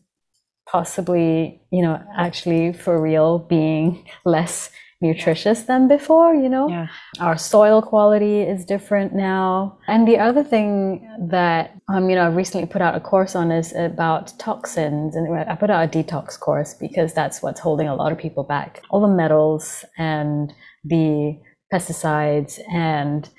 possibly, 0.65 1.61
you 1.71 1.83
know, 1.83 2.01
actually 2.17 2.73
for 2.73 2.99
real 2.99 3.37
being 3.37 4.07
less 4.25 4.71
nutritious 5.03 5.63
than 5.63 5.87
before, 5.87 6.33
you 6.33 6.49
know? 6.49 6.67
Yeah. 6.69 6.87
Our 7.19 7.37
soil 7.37 7.81
quality 7.81 8.41
is 8.41 8.65
different 8.65 9.13
now. 9.13 9.77
And 9.87 10.07
the 10.07 10.17
other 10.17 10.43
thing 10.43 11.07
that, 11.29 11.75
um, 11.89 12.09
you 12.09 12.15
know, 12.15 12.23
I 12.23 12.29
recently 12.29 12.65
put 12.65 12.81
out 12.81 12.95
a 12.95 12.99
course 12.99 13.35
on 13.35 13.51
is 13.51 13.75
about 13.75 14.33
toxins. 14.39 15.15
And 15.15 15.31
I 15.37 15.55
put 15.55 15.69
out 15.69 15.83
a 15.83 15.87
detox 15.87 16.39
course 16.39 16.73
because 16.73 17.13
that's 17.13 17.43
what's 17.43 17.59
holding 17.59 17.87
a 17.87 17.95
lot 17.95 18.11
of 18.11 18.17
people 18.17 18.43
back. 18.43 18.81
All 18.89 19.01
the 19.01 19.15
metals 19.15 19.85
and 19.97 20.51
the 20.83 21.39
pesticides 21.71 22.59
and, 22.71 23.29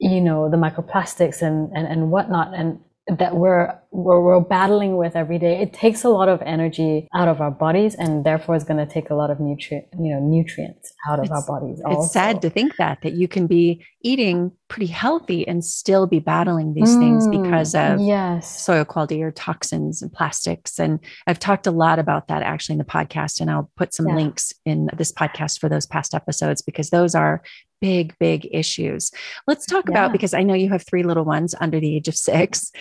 you 0.00 0.20
know, 0.20 0.50
the 0.50 0.56
microplastics 0.56 1.42
and, 1.42 1.70
and, 1.76 1.86
and 1.86 2.10
whatnot. 2.10 2.54
And 2.54 2.80
that 3.08 3.36
we're, 3.36 3.72
we're, 3.92 4.20
we're 4.20 4.40
battling 4.40 4.96
with 4.96 5.14
every 5.14 5.38
day. 5.38 5.60
It 5.62 5.72
takes 5.72 6.02
a 6.02 6.08
lot 6.08 6.28
of 6.28 6.42
energy 6.42 7.06
out 7.14 7.28
of 7.28 7.40
our 7.40 7.52
bodies, 7.52 7.94
and 7.94 8.24
therefore 8.24 8.56
is 8.56 8.64
going 8.64 8.84
to 8.84 8.92
take 8.92 9.10
a 9.10 9.14
lot 9.14 9.30
of 9.30 9.38
nutrient 9.38 9.86
you 9.98 10.12
know 10.12 10.20
nutrients 10.20 10.92
out 11.08 11.20
of 11.20 11.26
it's, 11.26 11.32
our 11.32 11.46
bodies. 11.46 11.80
Also. 11.84 12.02
It's 12.02 12.12
sad 12.12 12.42
to 12.42 12.50
think 12.50 12.76
that 12.76 13.02
that 13.02 13.12
you 13.12 13.28
can 13.28 13.46
be 13.46 13.84
eating 14.02 14.52
pretty 14.68 14.86
healthy 14.86 15.46
and 15.46 15.64
still 15.64 16.06
be 16.06 16.18
battling 16.18 16.74
these 16.74 16.96
mm, 16.96 16.98
things 16.98 17.28
because 17.28 17.74
of 17.74 18.00
yes. 18.00 18.60
soil 18.64 18.84
quality 18.84 19.22
or 19.22 19.30
toxins 19.30 20.02
and 20.02 20.12
plastics. 20.12 20.78
And 20.78 20.98
I've 21.26 21.38
talked 21.38 21.66
a 21.66 21.70
lot 21.70 21.98
about 21.98 22.28
that 22.28 22.42
actually 22.42 22.74
in 22.74 22.78
the 22.78 22.84
podcast, 22.84 23.40
and 23.40 23.50
I'll 23.50 23.70
put 23.76 23.94
some 23.94 24.08
yeah. 24.08 24.16
links 24.16 24.52
in 24.64 24.88
this 24.96 25.12
podcast 25.12 25.60
for 25.60 25.68
those 25.68 25.86
past 25.86 26.14
episodes 26.14 26.60
because 26.62 26.90
those 26.90 27.14
are 27.14 27.42
big, 27.80 28.14
big 28.18 28.48
issues. 28.50 29.10
Let's 29.46 29.66
talk 29.66 29.84
yeah. 29.88 29.92
about 29.92 30.12
because 30.12 30.34
I 30.34 30.42
know 30.42 30.54
you 30.54 30.68
have 30.70 30.86
three 30.86 31.02
little 31.02 31.24
ones 31.24 31.54
under 31.60 31.80
the 31.80 31.96
age 31.96 32.08
of 32.08 32.16
six. 32.16 32.72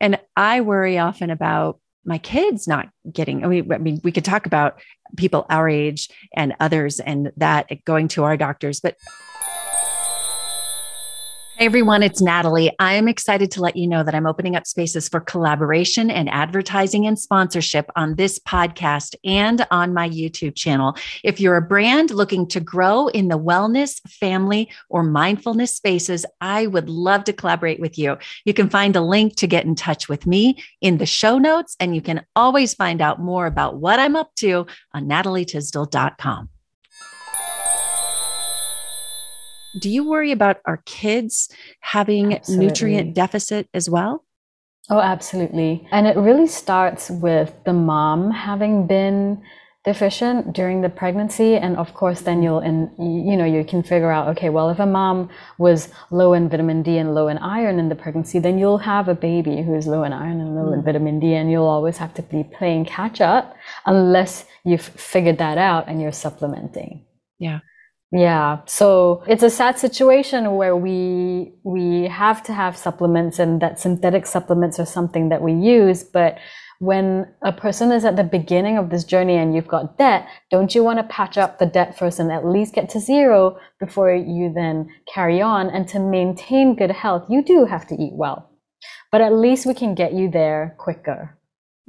And 0.00 0.18
I 0.36 0.60
worry 0.60 0.98
often 0.98 1.30
about 1.30 1.80
my 2.04 2.18
kids 2.18 2.68
not 2.68 2.88
getting, 3.10 3.44
I 3.44 3.48
mean, 3.48 3.72
I 3.72 3.78
mean, 3.78 4.00
we 4.04 4.12
could 4.12 4.24
talk 4.24 4.46
about 4.46 4.80
people 5.16 5.46
our 5.48 5.68
age 5.68 6.10
and 6.34 6.54
others 6.60 7.00
and 7.00 7.32
that 7.36 7.84
going 7.84 8.08
to 8.08 8.24
our 8.24 8.36
doctors, 8.36 8.80
but 8.80 8.96
Hey 11.56 11.66
everyone, 11.66 12.02
it's 12.02 12.20
Natalie. 12.20 12.74
I 12.80 12.94
am 12.94 13.06
excited 13.06 13.52
to 13.52 13.60
let 13.60 13.76
you 13.76 13.86
know 13.86 14.02
that 14.02 14.12
I'm 14.12 14.26
opening 14.26 14.56
up 14.56 14.66
spaces 14.66 15.08
for 15.08 15.20
collaboration 15.20 16.10
and 16.10 16.28
advertising 16.28 17.06
and 17.06 17.16
sponsorship 17.16 17.88
on 17.94 18.16
this 18.16 18.40
podcast 18.40 19.14
and 19.24 19.64
on 19.70 19.94
my 19.94 20.08
YouTube 20.08 20.56
channel. 20.56 20.96
If 21.22 21.38
you're 21.38 21.54
a 21.54 21.62
brand 21.62 22.10
looking 22.10 22.48
to 22.48 22.58
grow 22.58 23.06
in 23.06 23.28
the 23.28 23.38
wellness, 23.38 24.00
family, 24.08 24.68
or 24.88 25.04
mindfulness 25.04 25.76
spaces, 25.76 26.26
I 26.40 26.66
would 26.66 26.90
love 26.90 27.22
to 27.24 27.32
collaborate 27.32 27.78
with 27.78 27.98
you. 27.98 28.18
You 28.44 28.52
can 28.52 28.68
find 28.68 28.96
a 28.96 29.00
link 29.00 29.36
to 29.36 29.46
get 29.46 29.64
in 29.64 29.76
touch 29.76 30.08
with 30.08 30.26
me 30.26 30.60
in 30.80 30.98
the 30.98 31.06
show 31.06 31.38
notes, 31.38 31.76
and 31.78 31.94
you 31.94 32.02
can 32.02 32.26
always 32.34 32.74
find 32.74 33.00
out 33.00 33.20
more 33.20 33.46
about 33.46 33.76
what 33.76 34.00
I'm 34.00 34.16
up 34.16 34.34
to 34.38 34.66
on 34.92 35.04
natalietysdal.com. 35.04 36.48
do 39.78 39.90
you 39.90 40.08
worry 40.08 40.32
about 40.32 40.60
our 40.64 40.78
kids 40.84 41.48
having 41.80 42.34
absolutely. 42.34 42.66
nutrient 42.66 43.14
deficit 43.14 43.68
as 43.74 43.88
well? 43.90 44.24
Oh, 44.90 45.00
absolutely. 45.00 45.86
And 45.90 46.06
it 46.06 46.16
really 46.16 46.46
starts 46.46 47.10
with 47.10 47.52
the 47.64 47.72
mom 47.72 48.30
having 48.30 48.86
been 48.86 49.42
deficient 49.84 50.54
during 50.54 50.80
the 50.80 50.88
pregnancy 50.88 51.56
and 51.56 51.76
of 51.76 51.92
course 51.92 52.22
then 52.22 52.42
you'll 52.42 52.58
and 52.58 52.90
you 52.98 53.36
know 53.36 53.44
you 53.44 53.62
can 53.62 53.82
figure 53.82 54.10
out 54.10 54.28
okay 54.28 54.48
well 54.48 54.70
if 54.70 54.78
a 54.78 54.86
mom 54.86 55.28
was 55.58 55.90
low 56.10 56.32
in 56.32 56.48
vitamin 56.48 56.82
D 56.82 56.96
and 56.96 57.14
low 57.14 57.28
in 57.28 57.36
iron 57.36 57.78
in 57.78 57.90
the 57.90 57.94
pregnancy 57.94 58.38
then 58.38 58.58
you'll 58.58 58.78
have 58.78 59.08
a 59.08 59.14
baby 59.14 59.60
who's 59.60 59.86
low 59.86 60.02
in 60.02 60.12
iron 60.14 60.40
and 60.40 60.56
low 60.56 60.70
mm. 60.70 60.74
in 60.74 60.82
vitamin 60.82 61.20
D 61.20 61.34
and 61.34 61.50
you'll 61.50 61.66
always 61.66 61.98
have 61.98 62.14
to 62.14 62.22
be 62.22 62.44
playing 62.44 62.86
catch 62.86 63.20
up 63.20 63.54
unless 63.84 64.46
you've 64.64 64.80
figured 64.80 65.36
that 65.36 65.58
out 65.58 65.86
and 65.86 66.00
you're 66.00 66.12
supplementing 66.12 67.04
yeah 67.38 67.58
yeah, 68.12 68.58
so 68.66 69.22
it's 69.26 69.42
a 69.42 69.50
sad 69.50 69.78
situation 69.78 70.52
where 70.54 70.76
we 70.76 71.52
we 71.64 72.04
have 72.04 72.42
to 72.44 72.52
have 72.52 72.76
supplements 72.76 73.38
and 73.38 73.60
that 73.60 73.80
synthetic 73.80 74.26
supplements 74.26 74.78
are 74.78 74.86
something 74.86 75.30
that 75.30 75.42
we 75.42 75.52
use, 75.52 76.04
but 76.04 76.38
when 76.78 77.26
a 77.42 77.52
person 77.52 77.92
is 77.92 78.04
at 78.04 78.16
the 78.16 78.24
beginning 78.24 78.76
of 78.76 78.90
this 78.90 79.04
journey 79.04 79.36
and 79.36 79.54
you've 79.54 79.68
got 79.68 79.96
debt, 79.96 80.28
don't 80.50 80.74
you 80.74 80.84
want 80.84 80.98
to 80.98 81.04
patch 81.04 81.38
up 81.38 81.58
the 81.58 81.66
debt 81.66 81.96
first 81.98 82.18
and 82.18 82.30
at 82.30 82.46
least 82.46 82.74
get 82.74 82.88
to 82.90 83.00
zero 83.00 83.58
before 83.80 84.14
you 84.14 84.52
then 84.54 84.88
carry 85.12 85.40
on? 85.40 85.70
And 85.70 85.88
to 85.88 85.98
maintain 85.98 86.76
good 86.76 86.90
health, 86.90 87.26
you 87.28 87.42
do 87.42 87.64
have 87.64 87.86
to 87.88 87.94
eat 87.94 88.12
well. 88.14 88.50
But 89.10 89.20
at 89.20 89.32
least 89.32 89.66
we 89.66 89.74
can 89.74 89.94
get 89.94 90.12
you 90.12 90.30
there 90.30 90.76
quicker. 90.78 91.38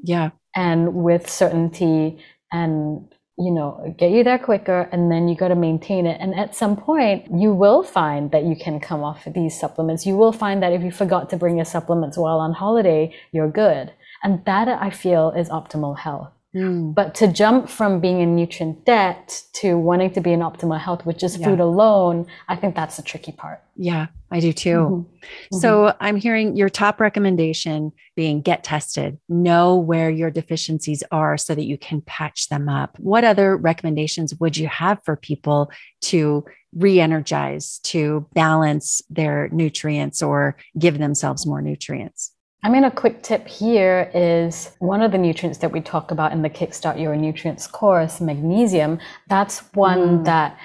Yeah. 0.02 0.30
And 0.56 0.94
with 0.94 1.30
certainty 1.30 2.24
and 2.52 3.08
you 3.38 3.52
know, 3.52 3.94
get 3.98 4.12
you 4.12 4.24
there 4.24 4.40
quicker 4.40 4.88
and 4.92 5.12
then 5.12 5.28
you 5.28 5.36
got 5.36 5.50
to 5.50 5.56
maintain 5.56 6.06
it. 6.06 6.18
And 6.22 6.34
at 6.36 6.56
some 6.56 6.78
point, 6.78 7.28
you 7.34 7.54
will 7.54 7.84
find 7.84 8.32
that 8.32 8.46
you 8.46 8.56
can 8.56 8.80
come 8.80 9.04
off 9.04 9.26
these 9.26 9.60
supplements. 9.60 10.06
You 10.06 10.16
will 10.16 10.32
find 10.32 10.64
that 10.64 10.72
if 10.72 10.82
you 10.82 10.92
forgot 10.92 11.30
to 11.32 11.38
bring 11.38 11.58
your 11.58 11.66
supplements 11.66 12.18
while 12.18 12.40
on 12.40 12.54
holiday, 12.54 13.14
you're 13.32 13.52
good. 13.52 13.92
And 14.24 14.44
that 14.46 14.70
I 14.70 14.90
feel 14.90 15.32
is 15.32 15.50
optimal 15.50 15.98
health. 16.00 16.32
Mm. 16.56 16.96
But 16.96 17.14
to 17.16 17.28
jump 17.28 17.70
from 17.70 18.00
being 18.00 18.22
in 18.22 18.36
nutrient 18.36 18.86
debt 18.86 19.44
to 19.56 19.78
wanting 19.78 20.12
to 20.14 20.22
be 20.22 20.32
in 20.32 20.40
optimal 20.40 20.80
health 20.80 21.06
with 21.06 21.18
just 21.18 21.40
yeah. 21.40 21.48
food 21.48 21.60
alone, 21.60 22.28
I 22.48 22.56
think 22.56 22.76
that's 22.76 22.96
the 22.96 23.04
tricky 23.04 23.34
part. 23.34 23.62
Yeah, 23.76 24.08
I 24.32 24.40
do 24.40 24.54
too. 24.54 24.70
Mm-hmm. 24.70 25.58
So 25.58 25.88
mm-hmm. 25.88 25.98
I'm 26.00 26.16
hearing 26.16 26.56
your 26.56 26.70
top 26.70 27.02
recommendation 27.02 27.92
being 28.16 28.42
get 28.42 28.64
tested, 28.64 29.20
know 29.28 29.76
where 29.76 30.10
your 30.10 30.32
deficiencies 30.32 31.04
are 31.12 31.38
so 31.38 31.56
that 31.56 31.66
you 31.66 31.78
can 31.78 32.02
patch 32.02 32.48
them 32.48 32.70
up. 32.70 32.98
What 33.00 33.26
other 33.26 33.58
recommendations 33.58 34.34
would 34.40 34.56
you 34.56 34.68
have 34.68 35.04
for 35.04 35.18
people 35.18 35.72
to 36.04 36.46
re 36.74 37.00
energize, 37.02 37.80
to 37.80 38.28
balance 38.34 39.02
their 39.10 39.50
nutrients 39.50 40.22
or 40.22 40.56
give 40.80 41.00
themselves 41.00 41.46
more 41.46 41.62
nutrients? 41.62 42.32
I 42.64 42.70
mean, 42.70 42.84
a 42.84 42.90
quick 42.90 43.22
tip 43.22 43.48
here 43.48 44.10
is 44.14 44.72
one 44.80 45.04
of 45.04 45.12
the 45.12 45.20
nutrients 45.20 45.60
that 45.60 45.72
we 45.72 45.82
talk 45.82 46.10
about 46.10 46.32
in 46.32 46.42
the 46.42 46.50
Kickstart 46.50 47.00
Your 47.00 47.16
Nutrients 47.16 47.68
course, 47.68 48.20
magnesium. 48.20 48.98
That's 49.30 49.60
one 49.76 50.00
mm. 50.00 50.26
that 50.26 50.58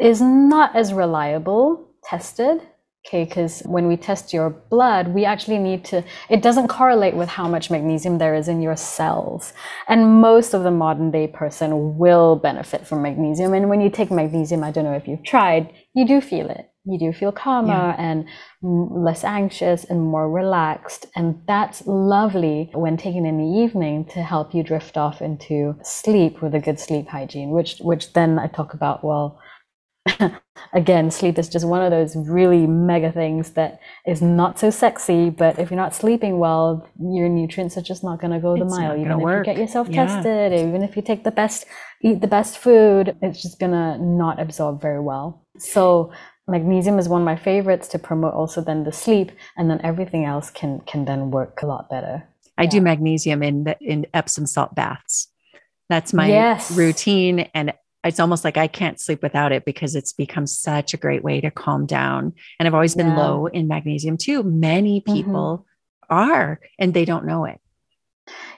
is 0.00 0.20
not 0.20 0.74
as 0.74 0.92
reliable 0.92 1.88
tested. 2.02 2.60
Okay, 3.06 3.24
because 3.24 3.60
when 3.66 3.86
we 3.86 3.98
test 3.98 4.32
your 4.32 4.48
blood, 4.48 5.08
we 5.08 5.26
actually 5.26 5.58
need 5.58 5.84
to, 5.84 6.02
it 6.30 6.42
doesn't 6.42 6.68
correlate 6.68 7.14
with 7.14 7.28
how 7.28 7.46
much 7.46 7.70
magnesium 7.70 8.16
there 8.16 8.34
is 8.34 8.48
in 8.48 8.62
your 8.62 8.76
cells. 8.76 9.52
And 9.88 10.22
most 10.22 10.54
of 10.54 10.62
the 10.62 10.70
modern 10.70 11.10
day 11.10 11.26
person 11.26 11.98
will 11.98 12.34
benefit 12.34 12.86
from 12.86 13.02
magnesium. 13.02 13.52
And 13.52 13.68
when 13.68 13.82
you 13.82 13.90
take 13.90 14.10
magnesium, 14.10 14.64
I 14.64 14.70
don't 14.70 14.84
know 14.84 14.94
if 14.94 15.06
you've 15.06 15.22
tried, 15.22 15.70
you 15.94 16.06
do 16.06 16.22
feel 16.22 16.48
it 16.48 16.70
you 16.84 16.98
do 16.98 17.12
feel 17.12 17.32
calmer 17.32 17.94
yeah. 17.96 17.96
and 17.98 18.26
less 18.62 19.24
anxious 19.24 19.84
and 19.84 20.00
more 20.00 20.30
relaxed. 20.30 21.06
And 21.16 21.42
that's 21.46 21.86
lovely 21.86 22.70
when 22.74 22.96
taken 22.96 23.24
in 23.24 23.38
the 23.38 23.62
evening 23.62 24.04
to 24.06 24.22
help 24.22 24.54
you 24.54 24.62
drift 24.62 24.96
off 24.96 25.22
into 25.22 25.76
sleep 25.82 26.42
with 26.42 26.54
a 26.54 26.60
good 26.60 26.78
sleep 26.78 27.08
hygiene, 27.08 27.50
which, 27.50 27.78
which 27.80 28.12
then 28.12 28.38
I 28.38 28.48
talk 28.48 28.74
about, 28.74 29.02
well, 29.02 29.40
again, 30.74 31.10
sleep 31.10 31.38
is 31.38 31.48
just 31.48 31.66
one 31.66 31.82
of 31.82 31.90
those 31.90 32.14
really 32.16 32.66
mega 32.66 33.10
things 33.10 33.52
that 33.52 33.80
is 34.06 34.20
not 34.20 34.58
so 34.58 34.68
sexy. 34.68 35.30
But 35.30 35.58
if 35.58 35.70
you're 35.70 35.80
not 35.80 35.94
sleeping 35.94 36.38
well, 36.38 36.86
your 37.00 37.30
nutrients 37.30 37.78
are 37.78 37.82
just 37.82 38.04
not 38.04 38.20
going 38.20 38.32
to 38.32 38.40
go 38.40 38.56
the 38.56 38.64
it's 38.64 38.76
mile. 38.76 38.94
Even 38.94 39.12
if 39.12 39.18
work. 39.18 39.46
you 39.46 39.54
get 39.54 39.60
yourself 39.60 39.88
yeah. 39.88 40.06
tested, 40.06 40.52
even 40.52 40.82
if 40.82 40.96
you 40.96 41.02
take 41.02 41.24
the 41.24 41.30
best, 41.30 41.64
eat 42.02 42.20
the 42.20 42.26
best 42.26 42.58
food, 42.58 43.16
it's 43.22 43.40
just 43.40 43.58
going 43.58 43.72
to 43.72 43.96
not 43.98 44.38
absorb 44.38 44.82
very 44.82 45.00
well. 45.00 45.46
So 45.58 46.12
magnesium 46.46 46.98
is 46.98 47.08
one 47.08 47.22
of 47.22 47.24
my 47.24 47.36
favorites 47.36 47.88
to 47.88 47.98
promote 47.98 48.34
also 48.34 48.60
then 48.60 48.84
the 48.84 48.92
sleep 48.92 49.32
and 49.56 49.70
then 49.70 49.80
everything 49.82 50.24
else 50.24 50.50
can 50.50 50.80
can 50.80 51.04
then 51.04 51.30
work 51.30 51.62
a 51.62 51.66
lot 51.66 51.88
better 51.88 52.24
i 52.58 52.64
yeah. 52.64 52.70
do 52.70 52.80
magnesium 52.80 53.42
in 53.42 53.64
the, 53.64 53.76
in 53.80 54.06
epsom 54.14 54.46
salt 54.46 54.74
baths 54.74 55.28
that's 55.88 56.12
my 56.12 56.28
yes. 56.28 56.70
routine 56.72 57.40
and 57.54 57.72
it's 58.04 58.20
almost 58.20 58.44
like 58.44 58.56
i 58.56 58.66
can't 58.66 59.00
sleep 59.00 59.22
without 59.22 59.52
it 59.52 59.64
because 59.64 59.94
it's 59.94 60.12
become 60.12 60.46
such 60.46 60.92
a 60.92 60.98
great 60.98 61.24
way 61.24 61.40
to 61.40 61.50
calm 61.50 61.86
down 61.86 62.32
and 62.58 62.66
i've 62.66 62.74
always 62.74 62.94
been 62.94 63.08
yeah. 63.08 63.18
low 63.18 63.46
in 63.46 63.66
magnesium 63.66 64.16
too 64.16 64.42
many 64.42 65.00
mm-hmm. 65.00 65.14
people 65.14 65.66
mm-hmm. 66.10 66.14
are 66.14 66.60
and 66.78 66.92
they 66.92 67.04
don't 67.04 67.26
know 67.26 67.44
it 67.44 67.60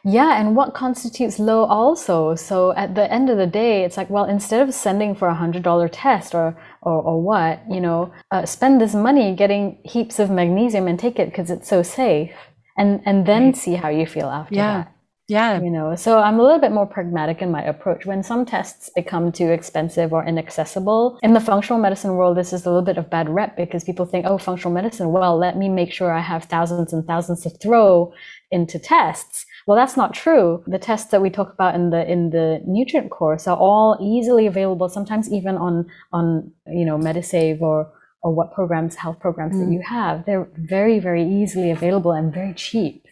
Yeah, 0.08 0.38
and 0.40 0.54
what 0.54 0.72
constitutes 0.72 1.40
low 1.40 1.64
also? 1.64 2.36
So 2.36 2.72
at 2.74 2.94
the 2.94 3.12
end 3.12 3.28
of 3.28 3.38
the 3.38 3.46
day, 3.46 3.82
it's 3.82 3.96
like, 3.96 4.08
well, 4.08 4.24
instead 4.24 4.62
of 4.66 4.72
sending 4.72 5.16
for 5.16 5.26
a 5.26 5.34
hundred 5.34 5.64
dollar 5.64 5.88
test 5.88 6.32
or, 6.32 6.56
or 6.82 7.02
or 7.02 7.20
what, 7.20 7.60
you 7.68 7.80
know, 7.80 8.12
uh, 8.30 8.46
spend 8.46 8.80
this 8.80 8.94
money 8.94 9.34
getting 9.34 9.78
heaps 9.84 10.20
of 10.20 10.30
magnesium 10.30 10.86
and 10.86 10.96
take 10.96 11.18
it 11.18 11.30
because 11.30 11.50
it's 11.50 11.68
so 11.68 11.82
safe, 11.82 12.30
and 12.78 13.02
and 13.04 13.26
then 13.26 13.46
right. 13.46 13.56
see 13.56 13.74
how 13.74 13.88
you 13.88 14.06
feel 14.06 14.28
after 14.28 14.54
yeah. 14.54 14.74
that. 14.76 14.92
Yeah. 15.28 15.60
You 15.60 15.70
know, 15.70 15.96
so 15.96 16.20
I'm 16.20 16.38
a 16.38 16.42
little 16.42 16.60
bit 16.60 16.70
more 16.70 16.86
pragmatic 16.86 17.42
in 17.42 17.50
my 17.50 17.62
approach. 17.64 18.06
When 18.06 18.22
some 18.22 18.46
tests 18.46 18.90
become 18.94 19.32
too 19.32 19.50
expensive 19.50 20.12
or 20.12 20.24
inaccessible, 20.24 21.18
in 21.24 21.34
the 21.34 21.40
functional 21.40 21.82
medicine 21.82 22.14
world, 22.14 22.36
this 22.36 22.52
is 22.52 22.64
a 22.64 22.70
little 22.70 22.84
bit 22.84 22.96
of 22.96 23.10
bad 23.10 23.28
rep 23.28 23.56
because 23.56 23.82
people 23.82 24.06
think, 24.06 24.24
oh, 24.24 24.38
functional 24.38 24.72
medicine, 24.72 25.10
well, 25.10 25.36
let 25.36 25.56
me 25.56 25.68
make 25.68 25.92
sure 25.92 26.12
I 26.12 26.20
have 26.20 26.44
thousands 26.44 26.92
and 26.92 27.04
thousands 27.04 27.40
to 27.42 27.50
throw 27.50 28.12
into 28.52 28.78
tests. 28.78 29.45
Well, 29.66 29.76
that's 29.76 29.96
not 29.96 30.14
true. 30.14 30.62
The 30.66 30.78
tests 30.78 31.10
that 31.10 31.20
we 31.20 31.28
talk 31.28 31.52
about 31.52 31.74
in 31.74 31.90
the 31.90 32.10
in 32.10 32.30
the 32.30 32.62
nutrient 32.66 33.10
course 33.10 33.48
are 33.48 33.56
all 33.56 33.98
easily 34.00 34.46
available, 34.46 34.88
sometimes 34.88 35.30
even 35.32 35.56
on 35.56 35.86
on 36.12 36.52
you 36.66 36.84
know 36.84 36.96
Medisave 36.96 37.60
or 37.60 37.92
or 38.26 38.34
what 38.34 38.52
programs, 38.52 38.96
health 38.96 39.20
programs 39.20 39.54
mm. 39.54 39.64
that 39.64 39.72
you 39.72 39.80
have. 39.86 40.26
They're 40.26 40.48
very, 40.56 40.98
very 40.98 41.24
easily 41.24 41.70
available 41.70 42.10
and 42.10 42.34
very 42.34 42.54
cheap 42.54 43.06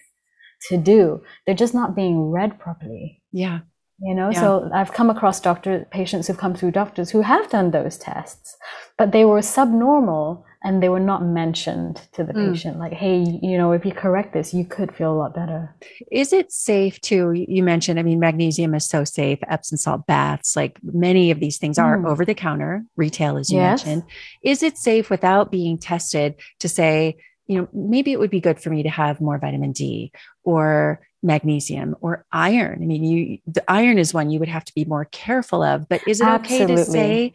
to 0.68 0.76
do. 0.76 1.22
They're 1.46 1.54
just 1.54 1.72
not 1.72 1.94
being 1.94 2.30
read 2.30 2.58
properly. 2.58 3.22
Yeah. 3.30 3.60
You 4.00 4.14
know, 4.14 4.30
yeah. 4.30 4.40
so 4.40 4.70
I've 4.74 4.92
come 4.92 5.10
across 5.10 5.40
doctor 5.40 5.86
patients 5.92 6.26
who've 6.26 6.36
come 6.36 6.54
through 6.54 6.72
doctors 6.72 7.10
who 7.10 7.20
have 7.20 7.48
done 7.48 7.70
those 7.70 7.96
tests, 7.96 8.56
but 8.98 9.12
they 9.12 9.24
were 9.24 9.40
subnormal 9.40 10.44
and 10.64 10.82
they 10.82 10.88
were 10.88 10.98
not 10.98 11.22
mentioned 11.22 12.00
to 12.12 12.24
the 12.24 12.32
mm. 12.32 12.52
patient 12.52 12.78
like 12.78 12.92
hey 12.92 13.18
you 13.42 13.56
know 13.56 13.72
if 13.72 13.84
you 13.84 13.92
correct 13.92 14.32
this 14.32 14.52
you 14.52 14.64
could 14.64 14.94
feel 14.94 15.12
a 15.12 15.14
lot 15.14 15.34
better 15.34 15.74
is 16.10 16.32
it 16.32 16.50
safe 16.50 17.00
to 17.02 17.32
you 17.32 17.62
mentioned 17.62 18.00
i 18.00 18.02
mean 18.02 18.18
magnesium 18.18 18.74
is 18.74 18.86
so 18.86 19.04
safe 19.04 19.38
epsom 19.48 19.76
salt 19.76 20.06
baths 20.06 20.56
like 20.56 20.78
many 20.82 21.30
of 21.30 21.38
these 21.38 21.58
things 21.58 21.78
are 21.78 21.98
mm. 21.98 22.08
over 22.08 22.24
the 22.24 22.34
counter 22.34 22.84
retail 22.96 23.36
as 23.36 23.52
you 23.52 23.58
yes. 23.58 23.84
mentioned 23.84 24.02
is 24.42 24.62
it 24.62 24.76
safe 24.76 25.10
without 25.10 25.52
being 25.52 25.78
tested 25.78 26.34
to 26.58 26.68
say 26.68 27.16
you 27.46 27.58
know, 27.58 27.68
maybe 27.72 28.12
it 28.12 28.18
would 28.18 28.30
be 28.30 28.40
good 28.40 28.58
for 28.58 28.70
me 28.70 28.82
to 28.82 28.88
have 28.88 29.20
more 29.20 29.38
vitamin 29.38 29.72
D 29.72 30.12
or 30.44 31.00
magnesium 31.22 31.96
or 32.00 32.24
iron. 32.32 32.82
I 32.82 32.86
mean, 32.86 33.04
you 33.04 33.38
the 33.46 33.64
iron 33.70 33.98
is 33.98 34.14
one 34.14 34.30
you 34.30 34.38
would 34.38 34.48
have 34.48 34.64
to 34.64 34.74
be 34.74 34.84
more 34.84 35.06
careful 35.06 35.62
of, 35.62 35.88
but 35.88 36.06
is 36.06 36.20
it 36.20 36.26
Absolutely. 36.26 36.74
okay 36.74 36.76
to 36.76 36.90
say 36.90 37.32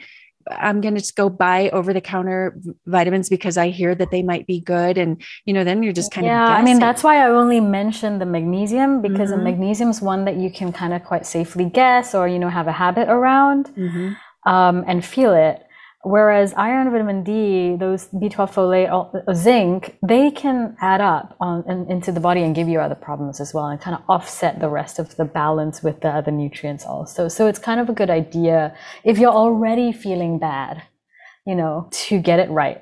I'm 0.49 0.81
going 0.81 0.95
to 0.95 0.99
just 0.99 1.15
go 1.15 1.29
buy 1.29 1.69
over 1.69 1.93
the 1.93 2.01
counter 2.01 2.59
vitamins 2.85 3.29
because 3.29 3.57
I 3.57 3.69
hear 3.69 3.95
that 3.95 4.11
they 4.11 4.23
might 4.23 4.47
be 4.47 4.59
good. 4.59 4.97
And, 4.97 5.21
you 5.45 5.53
know, 5.53 5.63
then 5.63 5.83
you're 5.83 5.93
just 5.93 6.11
kind 6.11 6.25
yeah, 6.25 6.43
of. 6.43 6.49
Yeah. 6.49 6.55
I 6.57 6.61
mean, 6.63 6.79
that's 6.79 7.03
why 7.03 7.17
I 7.17 7.29
only 7.29 7.59
mentioned 7.59 8.21
the 8.21 8.25
magnesium 8.25 9.01
because 9.01 9.29
mm-hmm. 9.29 9.39
the 9.39 9.43
magnesium 9.43 9.89
is 9.89 10.01
one 10.01 10.25
that 10.25 10.37
you 10.37 10.51
can 10.51 10.71
kind 10.73 10.93
of 10.93 11.03
quite 11.03 11.25
safely 11.25 11.65
guess 11.65 12.15
or, 12.15 12.27
you 12.27 12.39
know, 12.39 12.49
have 12.49 12.67
a 12.67 12.71
habit 12.71 13.09
around 13.09 13.67
mm-hmm. 13.75 14.13
um, 14.49 14.83
and 14.87 15.05
feel 15.05 15.33
it. 15.33 15.65
Whereas 16.03 16.53
iron, 16.55 16.89
vitamin 16.91 17.23
D, 17.23 17.75
those 17.75 18.07
B12 18.07 18.53
folate, 18.53 18.89
uh, 18.89 19.33
zinc, 19.33 19.97
they 20.01 20.31
can 20.31 20.77
add 20.79 21.01
up 21.01 21.35
on, 21.41 21.65
in, 21.69 21.91
into 21.91 22.13
the 22.13 22.21
body 22.21 22.41
and 22.41 22.55
give 22.55 22.69
you 22.69 22.79
other 22.79 22.95
problems 22.95 23.41
as 23.41 23.53
well 23.53 23.65
and 23.65 23.81
kind 23.81 23.97
of 23.97 24.03
offset 24.07 24.61
the 24.61 24.69
rest 24.69 24.97
of 24.97 25.17
the 25.17 25.25
balance 25.25 25.83
with 25.83 25.99
the 25.99 26.07
other 26.07 26.31
nutrients 26.31 26.85
also. 26.85 27.27
So 27.27 27.47
it's 27.47 27.59
kind 27.59 27.81
of 27.81 27.89
a 27.89 27.93
good 27.93 28.09
idea 28.09 28.73
if 29.03 29.19
you're 29.19 29.33
already 29.33 29.91
feeling 29.91 30.39
bad, 30.39 30.83
you 31.45 31.55
know, 31.55 31.89
to 31.91 32.19
get 32.19 32.39
it 32.39 32.49
right. 32.49 32.81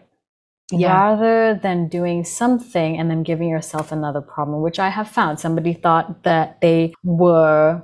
Yeah. 0.72 0.94
Rather 0.94 1.60
than 1.64 1.88
doing 1.88 2.24
something 2.24 3.00
and 3.00 3.10
then 3.10 3.24
giving 3.24 3.50
yourself 3.50 3.92
another 3.92 4.22
problem, 4.22 4.62
which 4.62 4.80
I 4.80 4.90
have 4.90 5.08
found. 5.08 5.40
Somebody 5.40 5.74
thought 5.74 6.24
that 6.24 6.62
they 6.62 6.94
were 7.04 7.82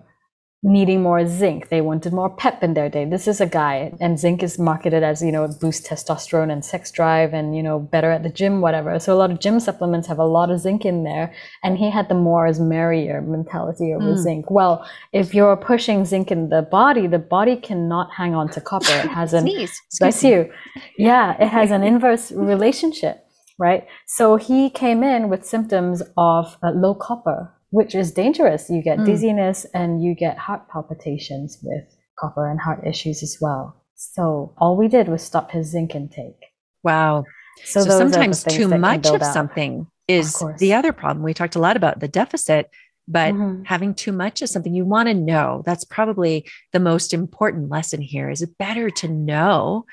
needing 0.63 1.03
more 1.03 1.27
zinc. 1.27 1.67
They 1.67 1.81
wanted 1.81 2.13
more 2.13 2.29
pep 2.29 2.63
in 2.63 2.73
their 2.73 2.89
day. 2.89 3.03
This 3.03 3.27
is 3.27 3.41
a 3.41 3.45
guy, 3.45 3.91
and 3.99 4.17
zinc 4.17 4.41
is 4.41 4.57
marketed 4.57 5.03
as, 5.03 5.21
you 5.21 5.31
know, 5.31 5.47
boost 5.47 5.85
testosterone 5.85 6.51
and 6.51 6.63
sex 6.63 6.89
drive 6.89 7.33
and, 7.33 7.55
you 7.55 7.61
know, 7.61 7.79
better 7.79 8.09
at 8.09 8.23
the 8.23 8.29
gym, 8.29 8.61
whatever. 8.61 8.97
So 8.99 9.13
a 9.13 9.17
lot 9.17 9.29
of 9.29 9.41
gym 9.41 9.59
supplements 9.59 10.07
have 10.07 10.19
a 10.19 10.25
lot 10.25 10.49
of 10.49 10.61
zinc 10.61 10.85
in 10.85 11.03
there. 11.03 11.33
And 11.63 11.77
he 11.77 11.89
had 11.89 12.07
the 12.07 12.15
more 12.15 12.47
is 12.47 12.61
merrier 12.61 13.21
mentality 13.21 13.93
over 13.93 14.13
mm. 14.13 14.17
zinc. 14.17 14.49
Well, 14.49 14.87
if 15.11 15.33
you're 15.33 15.57
pushing 15.57 16.05
zinc 16.05 16.31
in 16.31 16.49
the 16.49 16.61
body, 16.61 17.07
the 17.07 17.19
body 17.19 17.57
cannot 17.57 18.11
hang 18.13 18.33
on 18.33 18.49
to 18.51 18.61
copper. 18.61 18.93
It 18.93 19.09
has 19.09 19.33
an, 19.33 19.45
bless 19.99 20.23
you. 20.23 20.49
Yeah, 20.97 21.35
it 21.39 21.49
has 21.49 21.71
an 21.71 21.83
inverse 21.83 22.31
relationship. 22.31 23.19
Right. 23.59 23.85
So 24.07 24.37
he 24.37 24.69
came 24.69 25.03
in 25.03 25.29
with 25.29 25.45
symptoms 25.45 26.01
of 26.17 26.57
uh, 26.63 26.71
low 26.71 26.95
copper 26.95 27.53
which 27.73 27.95
is 27.95 28.11
dangerous. 28.11 28.69
You 28.69 28.83
get 28.83 28.99
mm. 28.99 29.05
dizziness 29.07 29.65
and 29.73 30.03
you 30.03 30.13
get 30.13 30.37
heart 30.37 30.69
palpitations 30.69 31.57
with 31.63 31.83
copper 32.19 32.47
and 32.47 32.59
heart 32.59 32.85
issues 32.85 33.23
as 33.23 33.37
well. 33.41 33.75
So 33.95 34.53
all 34.59 34.77
we 34.77 34.87
did 34.87 35.07
was 35.07 35.23
stop 35.23 35.49
his 35.49 35.71
zinc 35.71 35.95
intake. 35.95 36.39
Wow. 36.83 37.25
So, 37.63 37.81
so 37.81 37.89
sometimes 37.89 38.43
too 38.43 38.67
much 38.67 39.07
of 39.07 39.23
something 39.23 39.87
is 40.07 40.39
of 40.39 40.59
the 40.59 40.75
other 40.75 40.93
problem. 40.93 41.23
We 41.23 41.33
talked 41.33 41.55
a 41.55 41.59
lot 41.59 41.75
about 41.75 41.99
the 41.99 42.07
deficit, 42.07 42.69
but 43.07 43.33
mm-hmm. 43.33 43.63
having 43.63 43.93
too 43.93 44.11
much 44.11 44.41
of 44.41 44.49
something 44.49 44.73
you 44.73 44.85
want 44.85 45.07
to 45.07 45.13
know. 45.13 45.63
That's 45.65 45.83
probably 45.83 46.49
the 46.71 46.79
most 46.79 47.13
important 47.13 47.69
lesson 47.69 48.01
here. 48.01 48.29
Is 48.29 48.41
it 48.41 48.57
better 48.57 48.89
to 48.89 49.07
know 49.07 49.85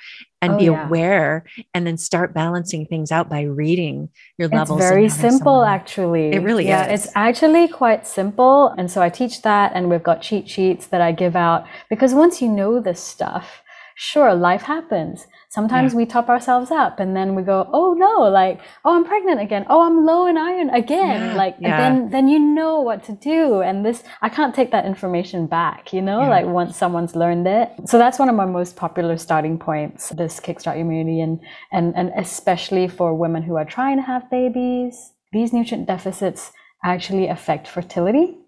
and 0.43 0.55
oh, 0.55 0.59
be 0.59 0.65
yeah. 0.65 0.87
aware 0.87 1.45
and 1.75 1.87
then 1.87 1.97
start 1.97 2.33
balancing 2.33 2.87
things 2.87 3.13
out 3.13 3.29
by 3.29 3.43
reading 3.43 4.09
your 4.39 4.49
levels. 4.49 4.81
Very 4.81 5.09
simple, 5.09 5.65
actually. 5.65 6.31
It 6.31 6.43
really 6.43 6.67
yeah, 6.67 6.91
is. 6.91 7.05
It's 7.05 7.13
actually 7.15 7.69
quite 7.69 8.07
simple. 8.07 8.69
And 8.79 8.91
so 8.91 9.03
I 9.03 9.11
teach 9.11 9.43
that, 9.43 9.73
and 9.75 9.91
we've 9.91 10.03
got 10.03 10.23
cheat 10.23 10.49
sheets 10.49 10.87
that 10.87 11.01
I 11.01 11.13
give 11.13 11.37
out 11.37 11.67
because 11.89 12.15
once 12.15 12.41
you 12.41 12.49
know 12.49 12.81
this 12.81 13.01
stuff, 13.03 13.63
sure, 14.01 14.35
life 14.35 14.63
happens. 14.63 15.27
Sometimes 15.51 15.93
yeah. 15.93 15.99
we 15.99 16.07
top 16.07 16.31
ourselves 16.31 16.71
up 16.71 17.01
and 17.01 17.15
then 17.15 17.35
we 17.35 17.43
go, 17.43 17.69
oh 17.71 17.93
no, 17.93 18.23
like, 18.31 18.59
oh, 18.83 18.97
I'm 18.97 19.05
pregnant 19.05 19.43
again. 19.43 19.67
Oh, 19.69 19.83
I'm 19.83 20.07
low 20.07 20.27
in 20.27 20.39
iron 20.39 20.71
again. 20.71 21.21
Yeah. 21.21 21.35
Like, 21.35 21.57
yeah. 21.61 21.77
then, 21.77 22.09
then 22.09 22.27
you 22.27 22.39
know 22.39 22.81
what 22.81 23.05
to 23.05 23.13
do. 23.13 23.61
And 23.61 23.85
this, 23.85 24.03
I 24.23 24.31
can't 24.31 24.55
take 24.55 24.71
that 24.71 24.87
information 24.87 25.47
back, 25.47 25.93
you 25.93 26.01
know, 26.01 26.21
like 26.21 26.47
once 26.47 26.79
someone's 26.79 27.15
learned 27.15 27.47
it. 27.47 27.73
So 27.85 27.99
that's 27.99 28.19
one 28.19 28.31
of 28.31 28.35
my 28.35 28.47
most 28.47 28.75
popular 28.75 29.19
starting 29.19 29.59
points, 29.59 30.09
this 30.09 30.41
Kickstart 30.41 30.79
Immunity. 30.79 31.21
And, 31.21 31.39
and, 31.71 31.95
and 31.95 32.11
especially 32.17 32.89
for 32.89 33.15
women 33.15 33.43
who 33.43 33.57
are 33.57 33.67
trying 33.67 33.99
to 33.99 34.03
have 34.03 34.31
babies, 34.31 35.13
these 35.31 35.53
nutrient 35.53 35.87
deficits 35.87 36.53
actually 36.83 37.29
affect 37.29 37.69
fertility. 37.69 38.39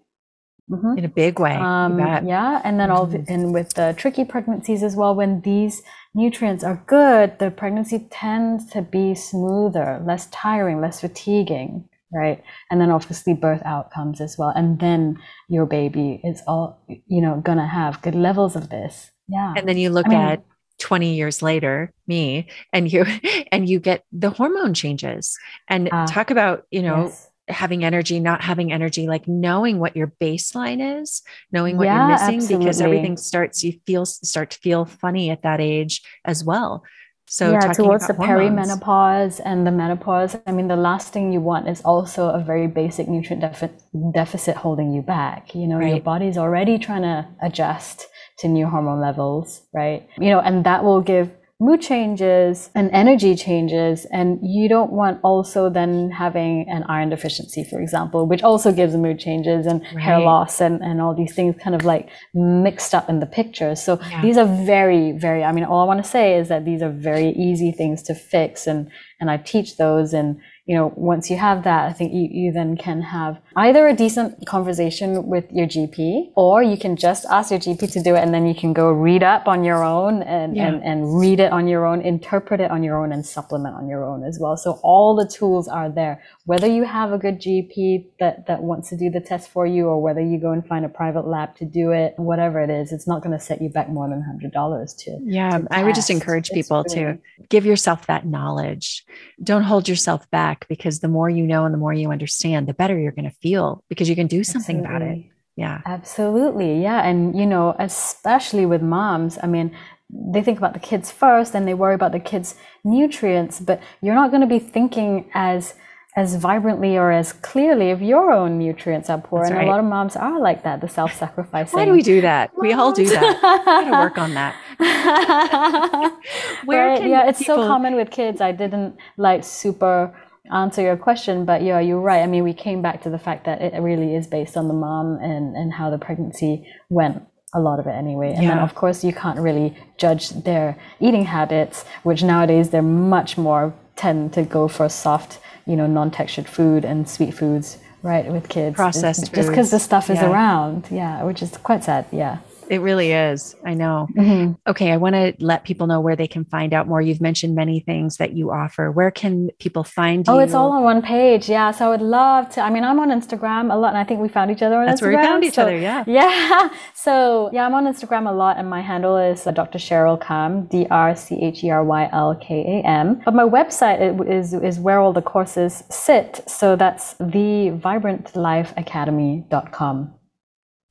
Mm-hmm. 0.71 0.97
in 0.97 1.03
a 1.03 1.09
big 1.09 1.39
way. 1.39 1.55
Um, 1.55 1.99
yeah, 1.99 2.61
and 2.63 2.79
then 2.79 2.89
all 2.89 3.05
mm-hmm. 3.05 3.31
and 3.31 3.53
with 3.53 3.73
the 3.73 3.93
tricky 3.97 4.23
pregnancies 4.23 4.81
as 4.81 4.95
well, 4.95 5.13
when 5.13 5.41
these 5.41 5.81
nutrients 6.15 6.63
are 6.63 6.81
good, 6.87 7.37
the 7.37 7.51
pregnancy 7.51 8.07
tends 8.09 8.65
to 8.67 8.81
be 8.81 9.13
smoother, 9.13 10.01
less 10.05 10.27
tiring, 10.27 10.79
less 10.79 11.01
fatiguing, 11.01 11.89
right? 12.13 12.41
And 12.71 12.79
then 12.79 12.91
obviously 12.91 13.33
birth 13.33 13.61
outcomes 13.65 14.21
as 14.21 14.37
well, 14.37 14.53
and 14.55 14.79
then 14.79 15.19
your 15.49 15.65
baby 15.65 16.21
is 16.23 16.41
all 16.47 16.79
you 16.87 17.21
know 17.21 17.41
gonna 17.43 17.67
have 17.67 18.01
good 18.01 18.15
levels 18.15 18.55
of 18.55 18.69
this. 18.69 19.11
Yeah, 19.27 19.53
and 19.57 19.67
then 19.67 19.77
you 19.77 19.89
look 19.89 20.07
I 20.07 20.09
mean, 20.09 20.17
at 20.19 20.45
20 20.79 21.13
years 21.13 21.41
later 21.41 21.91
me 22.07 22.47
and 22.71 22.91
you 22.91 23.05
and 23.51 23.67
you 23.67 23.81
get 23.81 24.05
the 24.13 24.29
hormone 24.29 24.73
changes 24.73 25.37
and 25.67 25.89
uh, 25.91 26.07
talk 26.07 26.31
about 26.31 26.63
you 26.71 26.81
know 26.81 27.07
yes 27.07 27.29
having 27.47 27.83
energy, 27.83 28.19
not 28.19 28.41
having 28.41 28.71
energy, 28.71 29.07
like 29.07 29.27
knowing 29.27 29.79
what 29.79 29.95
your 29.95 30.13
baseline 30.21 31.01
is, 31.01 31.21
knowing 31.51 31.77
what 31.77 31.85
yeah, 31.85 31.99
you're 31.99 32.07
missing, 32.09 32.35
absolutely. 32.35 32.65
because 32.65 32.81
everything 32.81 33.17
starts, 33.17 33.63
you 33.63 33.79
feel, 33.85 34.05
start 34.05 34.51
to 34.51 34.59
feel 34.59 34.85
funny 34.85 35.29
at 35.29 35.43
that 35.43 35.59
age 35.59 36.01
as 36.25 36.43
well. 36.43 36.83
So 37.25 37.51
yeah, 37.51 37.73
towards 37.73 38.05
the 38.05 38.13
hormones. 38.13 38.67
perimenopause 38.67 39.41
and 39.43 39.65
the 39.65 39.71
menopause, 39.71 40.37
I 40.45 40.51
mean, 40.51 40.67
the 40.67 40.75
last 40.75 41.13
thing 41.13 41.33
you 41.33 41.39
want 41.39 41.67
is 41.67 41.81
also 41.81 42.29
a 42.29 42.39
very 42.39 42.67
basic 42.67 43.07
nutrient 43.07 43.41
defi- 43.41 43.73
deficit 44.13 44.55
holding 44.57 44.93
you 44.93 45.01
back. 45.01 45.55
You 45.55 45.65
know, 45.65 45.77
right. 45.77 45.95
your 45.95 46.01
body's 46.01 46.37
already 46.37 46.77
trying 46.77 47.01
to 47.01 47.27
adjust 47.41 48.07
to 48.39 48.47
new 48.47 48.67
hormone 48.67 49.01
levels, 49.01 49.61
right? 49.73 50.07
You 50.17 50.29
know, 50.29 50.41
and 50.41 50.63
that 50.65 50.83
will 50.83 51.01
give 51.01 51.31
mood 51.63 51.81
changes 51.81 52.69
and 52.75 52.89
energy 52.91 53.35
changes 53.35 54.05
and 54.11 54.37
you 54.41 54.67
don't 54.67 54.91
want 54.91 55.17
also 55.23 55.69
then 55.69 56.11
having 56.11 56.67
an 56.67 56.83
iron 56.89 57.09
deficiency 57.09 57.63
for 57.63 57.79
example 57.79 58.27
which 58.27 58.43
also 58.43 58.69
gives 58.73 58.95
mood 58.95 59.17
changes 59.17 59.65
and 59.65 59.81
right. 59.81 60.03
hair 60.03 60.19
loss 60.19 60.59
and, 60.59 60.81
and 60.81 60.99
all 61.01 61.15
these 61.15 61.33
things 61.33 61.55
kind 61.63 61.73
of 61.73 61.85
like 61.85 62.09
mixed 62.33 62.93
up 62.93 63.07
in 63.07 63.21
the 63.21 63.25
picture 63.25 63.75
so 63.75 63.97
yeah. 64.09 64.21
these 64.21 64.37
are 64.37 64.49
very 64.65 65.13
very 65.13 65.41
i 65.43 65.53
mean 65.53 65.63
all 65.63 65.79
i 65.79 65.85
want 65.85 66.03
to 66.03 66.09
say 66.17 66.37
is 66.37 66.49
that 66.49 66.65
these 66.65 66.81
are 66.81 66.91
very 66.91 67.29
easy 67.29 67.71
things 67.71 68.03
to 68.03 68.13
fix 68.13 68.67
and 68.67 68.89
and 69.21 69.31
i 69.31 69.37
teach 69.37 69.77
those 69.77 70.11
and 70.13 70.37
you 70.65 70.77
know, 70.77 70.93
once 70.95 71.29
you 71.29 71.35
have 71.35 71.65
that, 71.65 71.89
I 71.89 71.91
think 71.91 72.13
you, 72.13 72.29
you 72.31 72.51
then 72.53 72.77
can 72.77 73.01
have 73.01 73.37
either 73.57 73.85
a 73.85 73.93
decent 73.93 74.45
conversation 74.47 75.27
with 75.27 75.43
your 75.51 75.67
GP 75.67 76.31
or 76.37 76.63
you 76.63 76.77
can 76.77 76.95
just 76.95 77.25
ask 77.25 77.51
your 77.51 77.59
GP 77.59 77.91
to 77.91 78.01
do 78.01 78.15
it 78.15 78.19
and 78.19 78.33
then 78.33 78.45
you 78.45 78.55
can 78.55 78.71
go 78.71 78.89
read 78.89 79.23
up 79.23 79.45
on 79.49 79.65
your 79.65 79.83
own 79.83 80.23
and, 80.23 80.55
yeah. 80.55 80.67
and, 80.67 80.81
and 80.81 81.19
read 81.19 81.41
it 81.41 81.51
on 81.51 81.67
your 81.67 81.85
own, 81.85 81.99
interpret 81.99 82.61
it 82.61 82.71
on 82.71 82.81
your 82.81 82.97
own 82.97 83.11
and 83.11 83.25
supplement 83.25 83.75
on 83.75 83.89
your 83.89 84.05
own 84.05 84.23
as 84.23 84.39
well. 84.39 84.55
So 84.55 84.79
all 84.83 85.17
the 85.17 85.27
tools 85.27 85.67
are 85.67 85.89
there. 85.89 86.23
Whether 86.45 86.67
you 86.67 86.85
have 86.85 87.11
a 87.11 87.17
good 87.17 87.41
GP 87.41 88.05
that, 88.21 88.47
that 88.47 88.63
wants 88.63 88.87
to 88.89 88.97
do 88.97 89.09
the 89.09 89.19
test 89.19 89.49
for 89.49 89.65
you 89.65 89.87
or 89.87 90.01
whether 90.01 90.21
you 90.21 90.39
go 90.39 90.51
and 90.51 90.65
find 90.65 90.85
a 90.85 90.89
private 90.89 91.27
lab 91.27 91.57
to 91.57 91.65
do 91.65 91.91
it, 91.91 92.13
whatever 92.15 92.61
it 92.61 92.69
is, 92.69 92.93
it's 92.93 93.07
not 93.07 93.21
going 93.21 93.37
to 93.37 93.43
set 93.43 93.61
you 93.61 93.67
back 93.67 93.89
more 93.89 94.07
than 94.07 94.23
$100 94.23 94.97
to. 94.97 95.19
Yeah. 95.25 95.57
To 95.57 95.67
I 95.71 95.83
would 95.83 95.95
just 95.95 96.09
encourage 96.09 96.51
people 96.51 96.85
to 96.85 97.17
give 97.49 97.65
yourself 97.65 98.07
that 98.07 98.25
knowledge. 98.25 99.03
Don't 99.43 99.63
hold 99.63 99.89
yourself 99.89 100.29
back 100.31 100.52
because 100.67 100.99
the 100.99 101.07
more 101.07 101.29
you 101.29 101.45
know 101.45 101.65
and 101.65 101.73
the 101.73 101.77
more 101.77 101.93
you 101.93 102.11
understand, 102.11 102.67
the 102.67 102.73
better 102.73 102.99
you're 102.99 103.11
going 103.11 103.29
to 103.29 103.37
feel 103.37 103.83
because 103.89 104.09
you 104.09 104.15
can 104.15 104.27
do 104.27 104.43
something 104.43 104.79
Absolutely. 104.79 105.05
about 105.05 105.17
it. 105.17 105.25
Yeah. 105.55 105.81
Absolutely. 105.85 106.81
Yeah. 106.81 107.03
And, 107.03 107.37
you 107.37 107.45
know, 107.45 107.75
especially 107.77 108.65
with 108.65 108.81
moms, 108.81 109.37
I 109.43 109.47
mean, 109.47 109.75
they 110.09 110.41
think 110.41 110.57
about 110.57 110.73
the 110.73 110.79
kids 110.79 111.11
first 111.11 111.55
and 111.55 111.67
they 111.67 111.73
worry 111.73 111.95
about 111.95 112.11
the 112.11 112.19
kids' 112.19 112.55
nutrients, 112.83 113.59
but 113.59 113.81
you're 114.01 114.15
not 114.15 114.31
going 114.31 114.41
to 114.41 114.47
be 114.47 114.59
thinking 114.59 115.29
as 115.33 115.75
as 116.15 116.35
vibrantly 116.35 116.95
or 116.95 117.11
as 117.11 117.33
clearly 117.33 117.89
if 117.89 117.99
your 117.99 118.31
own 118.31 118.59
nutrients 118.59 119.09
are 119.09 119.19
poor. 119.19 119.39
That's 119.39 119.49
and 119.49 119.57
right. 119.57 119.67
a 119.67 119.71
lot 119.71 119.79
of 119.79 119.85
moms 119.85 120.15
are 120.15 120.39
like 120.39 120.63
that, 120.63 120.79
the 120.79 120.87
self 120.87 121.13
sacrificing. 121.13 121.77
Why 121.77 121.85
do 121.85 121.91
we 121.91 122.03
do 122.03 122.21
that? 122.21 122.51
Moms. 122.53 122.61
We 122.61 122.73
all 122.73 122.93
do 122.93 123.05
that. 123.05 123.23
We 123.83 123.89
gotta 123.89 124.03
work 124.03 124.17
on 124.19 124.33
that. 124.35 124.53
Where 126.65 126.87
right? 126.89 127.07
yeah, 127.07 127.27
it's 127.27 127.39
people... 127.39 127.55
so 127.55 127.67
common 127.67 127.95
with 127.95 128.11
kids. 128.11 128.41
I 128.41 128.51
didn't 128.51 128.95
like 129.17 129.43
super 129.43 130.13
answer 130.51 130.81
your 130.81 130.97
question, 130.97 131.45
but 131.45 131.61
yeah, 131.61 131.79
you're 131.79 132.01
right. 132.01 132.21
I 132.21 132.27
mean, 132.27 132.43
we 132.43 132.53
came 132.53 132.81
back 132.81 133.03
to 133.03 133.09
the 133.09 133.19
fact 133.19 133.45
that 133.45 133.61
it 133.61 133.79
really 133.81 134.15
is 134.15 134.27
based 134.27 134.57
on 134.57 134.67
the 134.67 134.73
mom 134.73 135.19
and, 135.21 135.55
and 135.55 135.73
how 135.73 135.89
the 135.89 135.97
pregnancy 135.97 136.67
went. 136.89 137.23
A 137.55 137.59
lot 137.59 137.79
of 137.79 137.85
it 137.85 137.91
anyway. 137.91 138.33
And 138.33 138.43
yeah. 138.43 138.55
then, 138.55 138.59
of 138.59 138.73
course, 138.73 139.03
you 139.03 139.13
can't 139.13 139.39
really 139.39 139.77
judge 139.97 140.29
their 140.29 140.75
eating 140.99 141.25
habits, 141.25 141.85
which 142.01 142.23
nowadays 142.23 142.71
they're 142.71 142.81
much 142.81 143.37
more 143.37 143.75
tend 143.95 144.33
to 144.33 144.41
go 144.41 144.67
for 144.67 144.89
soft, 144.89 145.39
you 145.67 145.75
know, 145.75 145.85
non-textured 145.85 146.47
food 146.47 146.83
and 146.83 147.07
sweet 147.07 147.31
foods, 147.31 147.77
right, 148.01 148.25
with 148.25 148.49
kids. 148.49 148.75
Processed 148.75 149.31
Just 149.31 149.49
because 149.49 149.69
the 149.69 149.79
stuff 149.79 150.09
is 150.09 150.17
yeah. 150.17 150.31
around. 150.31 150.87
Yeah, 150.89 151.21
which 151.23 151.43
is 151.43 151.55
quite 151.57 151.83
sad. 151.83 152.07
Yeah. 152.11 152.39
It 152.69 152.81
really 152.81 153.11
is. 153.11 153.55
I 153.65 153.73
know. 153.73 154.07
Mm-hmm. 154.15 154.53
Okay. 154.69 154.91
I 154.91 154.97
want 154.97 155.15
to 155.15 155.33
let 155.39 155.63
people 155.63 155.87
know 155.87 155.99
where 155.99 156.15
they 156.15 156.27
can 156.27 156.45
find 156.45 156.73
out 156.73 156.87
more. 156.87 157.01
You've 157.01 157.21
mentioned 157.21 157.55
many 157.55 157.79
things 157.79 158.17
that 158.17 158.33
you 158.33 158.51
offer. 158.51 158.91
Where 158.91 159.09
can 159.11 159.49
people 159.59 159.83
find 159.83 160.27
you? 160.27 160.33
Oh, 160.33 160.39
it's 160.39 160.53
all 160.53 160.71
on 160.71 160.83
one 160.83 161.01
page. 161.01 161.49
Yeah. 161.49 161.71
So 161.71 161.87
I 161.87 161.89
would 161.89 162.01
love 162.01 162.49
to. 162.51 162.61
I 162.61 162.69
mean, 162.69 162.83
I'm 162.83 162.99
on 162.99 163.09
Instagram 163.09 163.71
a 163.71 163.75
lot, 163.75 163.89
and 163.89 163.97
I 163.97 164.03
think 164.03 164.21
we 164.21 164.29
found 164.29 164.51
each 164.51 164.61
other 164.61 164.77
on 164.77 164.85
That's 164.85 165.01
Instagram. 165.01 165.13
where 165.13 165.21
we 165.21 165.27
found 165.27 165.43
each 165.43 165.55
so, 165.55 165.63
other. 165.63 165.77
Yeah. 165.77 166.03
Yeah. 166.13 166.69
So 166.93 167.49
yeah, 167.51 167.65
I'm 167.65 167.73
on 167.73 167.85
Instagram 167.85 168.29
a 168.29 168.33
lot, 168.33 168.57
and 168.57 168.69
my 168.69 168.81
handle 168.81 169.17
is 169.17 169.43
Dr. 169.43 169.79
Cheryl 169.79 170.21
Kam, 170.21 170.67
D 170.67 170.85
R 170.89 171.15
C 171.15 171.41
H 171.41 171.63
E 171.63 171.69
R 171.69 171.83
Y 171.83 172.09
L 172.13 172.35
K 172.41 172.61
A 172.61 172.81
M. 172.87 173.21
But 173.25 173.33
my 173.33 173.43
website 173.43 173.99
is, 174.29 174.53
is 174.53 174.79
where 174.79 174.99
all 174.99 175.11
the 175.11 175.21
courses 175.21 175.83
sit. 175.89 176.41
So 176.47 176.75
that's 176.75 177.15
thevibrantlifeacademy.com. 177.15 180.13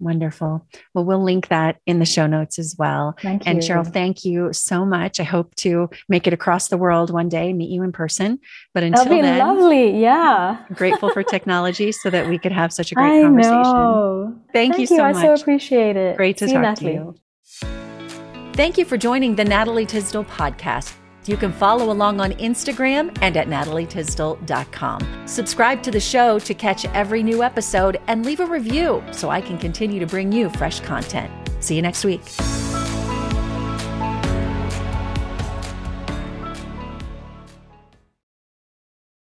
Wonderful. 0.02 0.66
Well, 0.94 1.04
we'll 1.04 1.22
link 1.22 1.46
that 1.48 1.76
in 1.86 2.00
the 2.00 2.04
show 2.04 2.26
notes 2.26 2.58
as 2.58 2.74
well. 2.76 3.16
Thank 3.22 3.46
you. 3.46 3.50
And 3.50 3.60
Cheryl, 3.60 3.86
thank 3.90 4.24
you 4.24 4.52
so 4.52 4.84
much. 4.84 5.20
I 5.20 5.22
hope 5.22 5.54
to 5.56 5.88
make 6.08 6.26
it 6.26 6.32
across 6.32 6.68
the 6.68 6.76
world 6.76 7.12
one 7.12 7.28
day, 7.28 7.52
meet 7.52 7.70
you 7.70 7.84
in 7.84 7.92
person. 7.92 8.40
But 8.74 8.82
until 8.82 9.04
That'd 9.04 9.18
be 9.18 9.22
then, 9.22 9.38
lovely. 9.38 10.00
Yeah. 10.00 10.64
grateful 10.74 11.10
for 11.10 11.22
technology 11.22 11.92
so 11.92 12.10
that 12.10 12.28
we 12.28 12.36
could 12.36 12.50
have 12.50 12.72
such 12.72 12.90
a 12.90 12.94
great 12.96 13.20
I 13.20 13.22
conversation. 13.22 13.62
Know. 13.62 14.34
Thank, 14.52 14.74
thank 14.74 14.80
you 14.80 14.86
so 14.88 15.04
much. 15.04 15.16
I 15.16 15.36
so 15.36 15.40
appreciate 15.40 15.96
it. 15.96 16.16
Great 16.16 16.36
to 16.38 16.48
See 16.48 16.54
talk 16.54 16.82
you, 16.82 16.88
to 16.88 16.92
you. 16.92 17.14
Thank 18.54 18.78
you 18.78 18.84
for 18.84 18.96
joining 18.96 19.36
the 19.36 19.44
Natalie 19.44 19.86
Tysdal 19.86 20.24
podcast. 20.24 20.96
You 21.26 21.36
can 21.36 21.52
follow 21.52 21.90
along 21.90 22.20
on 22.20 22.32
Instagram 22.32 23.16
and 23.22 23.36
at 23.36 23.48
natalietysdal.com. 23.48 25.26
Subscribe 25.26 25.82
to 25.82 25.90
the 25.90 26.00
show 26.00 26.38
to 26.40 26.54
catch 26.54 26.84
every 26.86 27.22
new 27.22 27.42
episode 27.42 28.00
and 28.06 28.24
leave 28.24 28.40
a 28.40 28.46
review 28.46 29.02
so 29.12 29.30
I 29.30 29.40
can 29.40 29.58
continue 29.58 30.00
to 30.00 30.06
bring 30.06 30.32
you 30.32 30.50
fresh 30.50 30.80
content. 30.80 31.30
See 31.60 31.76
you 31.76 31.82
next 31.82 32.04
week. 32.04 32.22